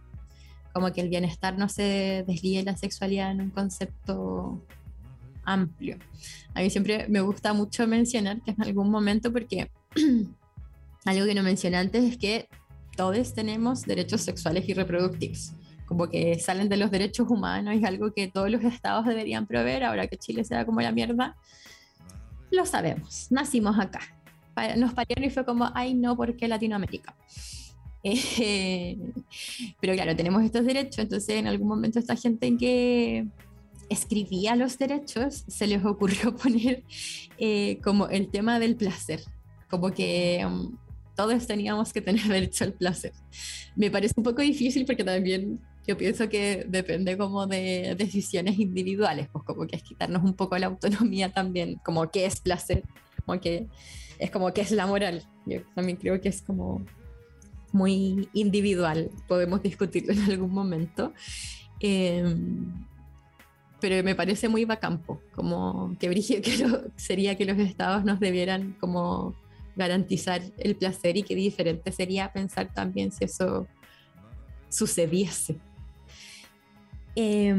[0.73, 4.65] como que el bienestar no se desligue la sexualidad en un concepto
[5.45, 5.97] amplio.
[6.55, 9.69] A mí siempre me gusta mucho mencionar que en algún momento, porque
[11.05, 12.49] algo que no mencioné antes es que
[12.95, 15.53] todos tenemos derechos sexuales y reproductivos,
[15.85, 19.83] como que salen de los derechos humanos, es algo que todos los estados deberían proveer,
[19.83, 21.35] ahora que Chile sea como la mierda,
[22.51, 24.01] lo sabemos, nacimos acá.
[24.77, 27.15] Nos parieron y fue como, ay no, ¿por qué Latinoamérica?
[28.05, 28.97] Eh,
[29.79, 33.25] pero claro, tenemos estos derechos, entonces en algún momento esta gente en que
[33.89, 36.83] escribía los derechos se les ocurrió poner
[37.37, 39.21] eh, como el tema del placer,
[39.69, 40.77] como que um,
[41.15, 43.13] todos teníamos que tener derecho al placer.
[43.75, 49.27] Me parece un poco difícil porque también yo pienso que depende como de decisiones individuales,
[49.31, 52.83] pues como que es quitarnos un poco la autonomía también, como qué es placer,
[53.25, 53.67] como que
[54.19, 55.23] es como qué es la moral.
[55.45, 56.85] Yo también creo que es como
[57.73, 61.13] muy individual, podemos discutirlo en algún momento.
[61.79, 62.85] Em,
[63.81, 66.09] pero me parece muy vacampo, como que
[66.41, 69.35] que sería que los estados nos debieran como
[69.75, 73.67] garantizar el placer y qué diferente sería pensar también si eso
[74.69, 75.57] sucediese.
[77.15, 77.53] Eh,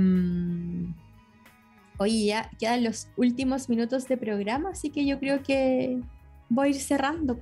[1.99, 6.01] oye, ya quedan los últimos minutos de programa, así que yo creo que
[6.49, 7.41] voy a ir cerrando.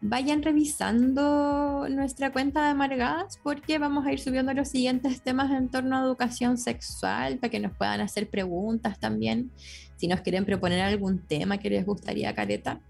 [0.00, 5.68] Vayan revisando nuestra cuenta de Amargadas porque vamos a ir subiendo los siguientes temas en
[5.68, 9.50] torno a educación sexual para que nos puedan hacer preguntas también,
[9.96, 12.80] si nos quieren proponer algún tema que les gustaría, Careta.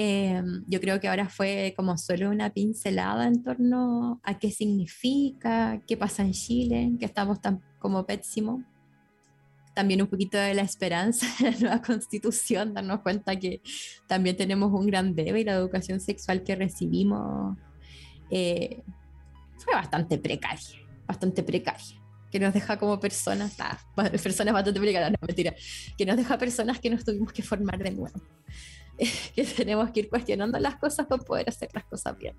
[0.00, 5.82] Eh, yo creo que ahora fue como solo una pincelada en torno a qué significa,
[5.88, 8.64] qué pasa en Chile, que estamos tan como pésimo
[9.74, 13.60] también un poquito de la esperanza de la nueva constitución, darnos cuenta que
[14.06, 17.56] también tenemos un gran debe y la educación sexual que recibimos
[18.30, 18.82] eh,
[19.56, 20.78] fue bastante precaria,
[21.08, 23.56] bastante precaria, que nos deja como personas,
[24.22, 25.54] personas bastante precarias, no mentira,
[25.96, 28.20] que nos deja personas que nos tuvimos que formar de nuevo.
[29.34, 32.34] que tenemos que ir cuestionando las cosas para poder hacer las cosas bien.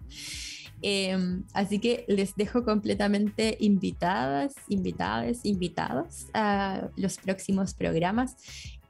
[0.82, 8.38] Em, así que les dejo completamente invitadas, invitadas, invitados a los próximos programas.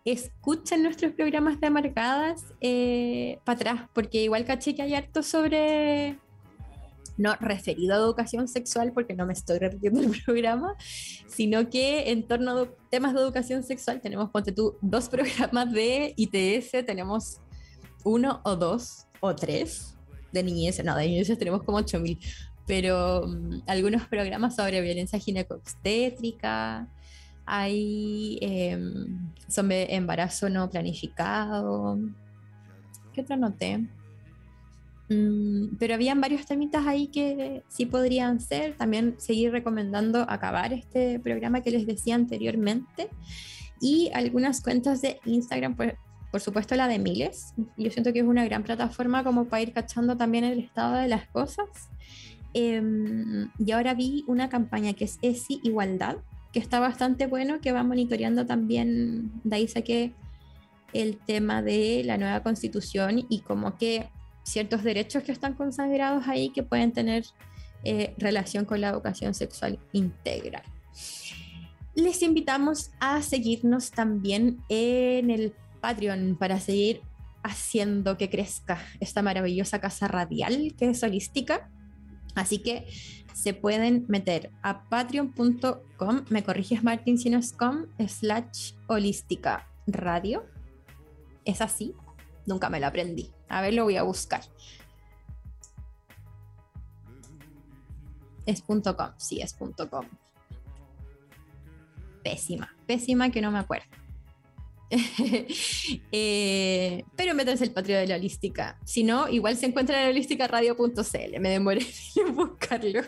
[0.05, 6.17] Escuchen nuestros programas de marcadas eh, para atrás, porque igual caché que hay harto sobre
[7.17, 10.75] no referido a educación sexual, porque no me estoy repitiendo el programa,
[11.27, 16.13] sino que en torno a temas de educación sexual tenemos, ponte tú, dos programas de
[16.15, 17.41] ITS, tenemos
[18.03, 19.95] uno o dos o tres
[20.31, 22.19] de niñez, no, de niñez tenemos como 8000,
[22.65, 26.87] pero mm, algunos programas sobre violencia ginecobstétrica,
[27.51, 31.97] hay em, sobre embarazo no planificado.
[33.11, 33.87] ¿Qué otro noté?
[35.09, 38.77] Mm, pero habían varios temitas ahí que sí podrían ser.
[38.77, 43.09] También seguir recomendando acabar este programa que les decía anteriormente.
[43.81, 45.97] Y algunas cuentas de Instagram, por,
[46.31, 47.53] por supuesto la de Miles.
[47.77, 51.07] Yo siento que es una gran plataforma como para ir cachando también el estado de
[51.07, 51.67] las cosas.
[52.53, 56.17] Em, y ahora vi una campaña que es ESI Igualdad,
[56.51, 60.13] que está bastante bueno, que va monitoreando también, de ahí saqué
[60.93, 64.09] el tema de la nueva constitución y como que
[64.43, 67.23] ciertos derechos que están consagrados ahí que pueden tener
[67.83, 70.63] eh, relación con la educación sexual integral.
[71.93, 77.01] Les invitamos a seguirnos también en el Patreon para seguir
[77.43, 81.69] haciendo que crezca esta maravillosa casa radial que es holística.
[82.35, 82.87] Así que
[83.33, 90.45] se pueden meter a patreon.com, me corriges Martín si no es com, slash holística radio.
[91.45, 91.95] ¿Es así?
[92.45, 93.31] Nunca me lo aprendí.
[93.47, 94.41] A ver, lo voy a buscar.
[98.45, 100.05] Es .com, sí, es .com.
[102.23, 103.98] Pésima, pésima que no me acuerdo.
[106.11, 108.79] eh, pero métanse el Patreon de la holística.
[108.85, 111.39] Si no, igual se encuentra en holísticaradio.cl.
[111.39, 111.81] Me demoré
[112.15, 113.01] en buscarlo.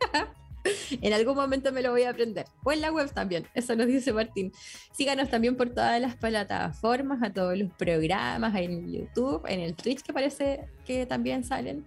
[0.90, 2.46] en algún momento me lo voy a aprender.
[2.64, 4.52] O en la web también, eso nos dice Martín.
[4.92, 10.02] Síganos también por todas las plataformas, a todos los programas, en YouTube, en el Twitch
[10.02, 11.84] que parece que también salen.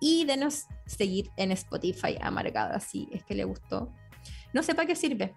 [0.00, 3.92] Y denos seguir en Spotify amargada si es que le gustó.
[4.52, 5.34] No sé para qué sirve,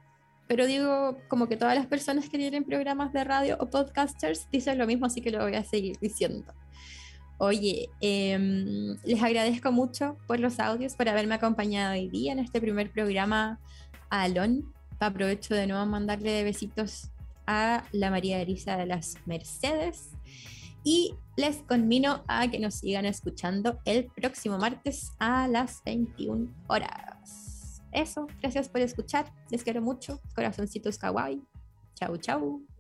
[0.48, 4.78] pero digo como que todas las personas que tienen programas de radio o podcasters dicen
[4.78, 6.54] lo mismo, así que lo voy a seguir diciendo.
[7.38, 12.62] Oye, em, les agradezco mucho por los audios, por haberme acompañado hoy día en este
[12.62, 13.60] primer programa
[14.10, 14.72] a Alon.
[15.00, 17.10] Aprovecho de nuevo mandarle besitos
[17.46, 20.12] a la María Elisa de las Mercedes.
[20.86, 27.43] Y les conmino a que nos sigan escuchando el próximo martes a las 21 horas.
[27.94, 29.32] Eso, gracias por escuchar.
[29.50, 30.20] Les quiero mucho.
[30.36, 31.42] Corazoncitos kawaii.
[31.96, 32.73] Chau, chau.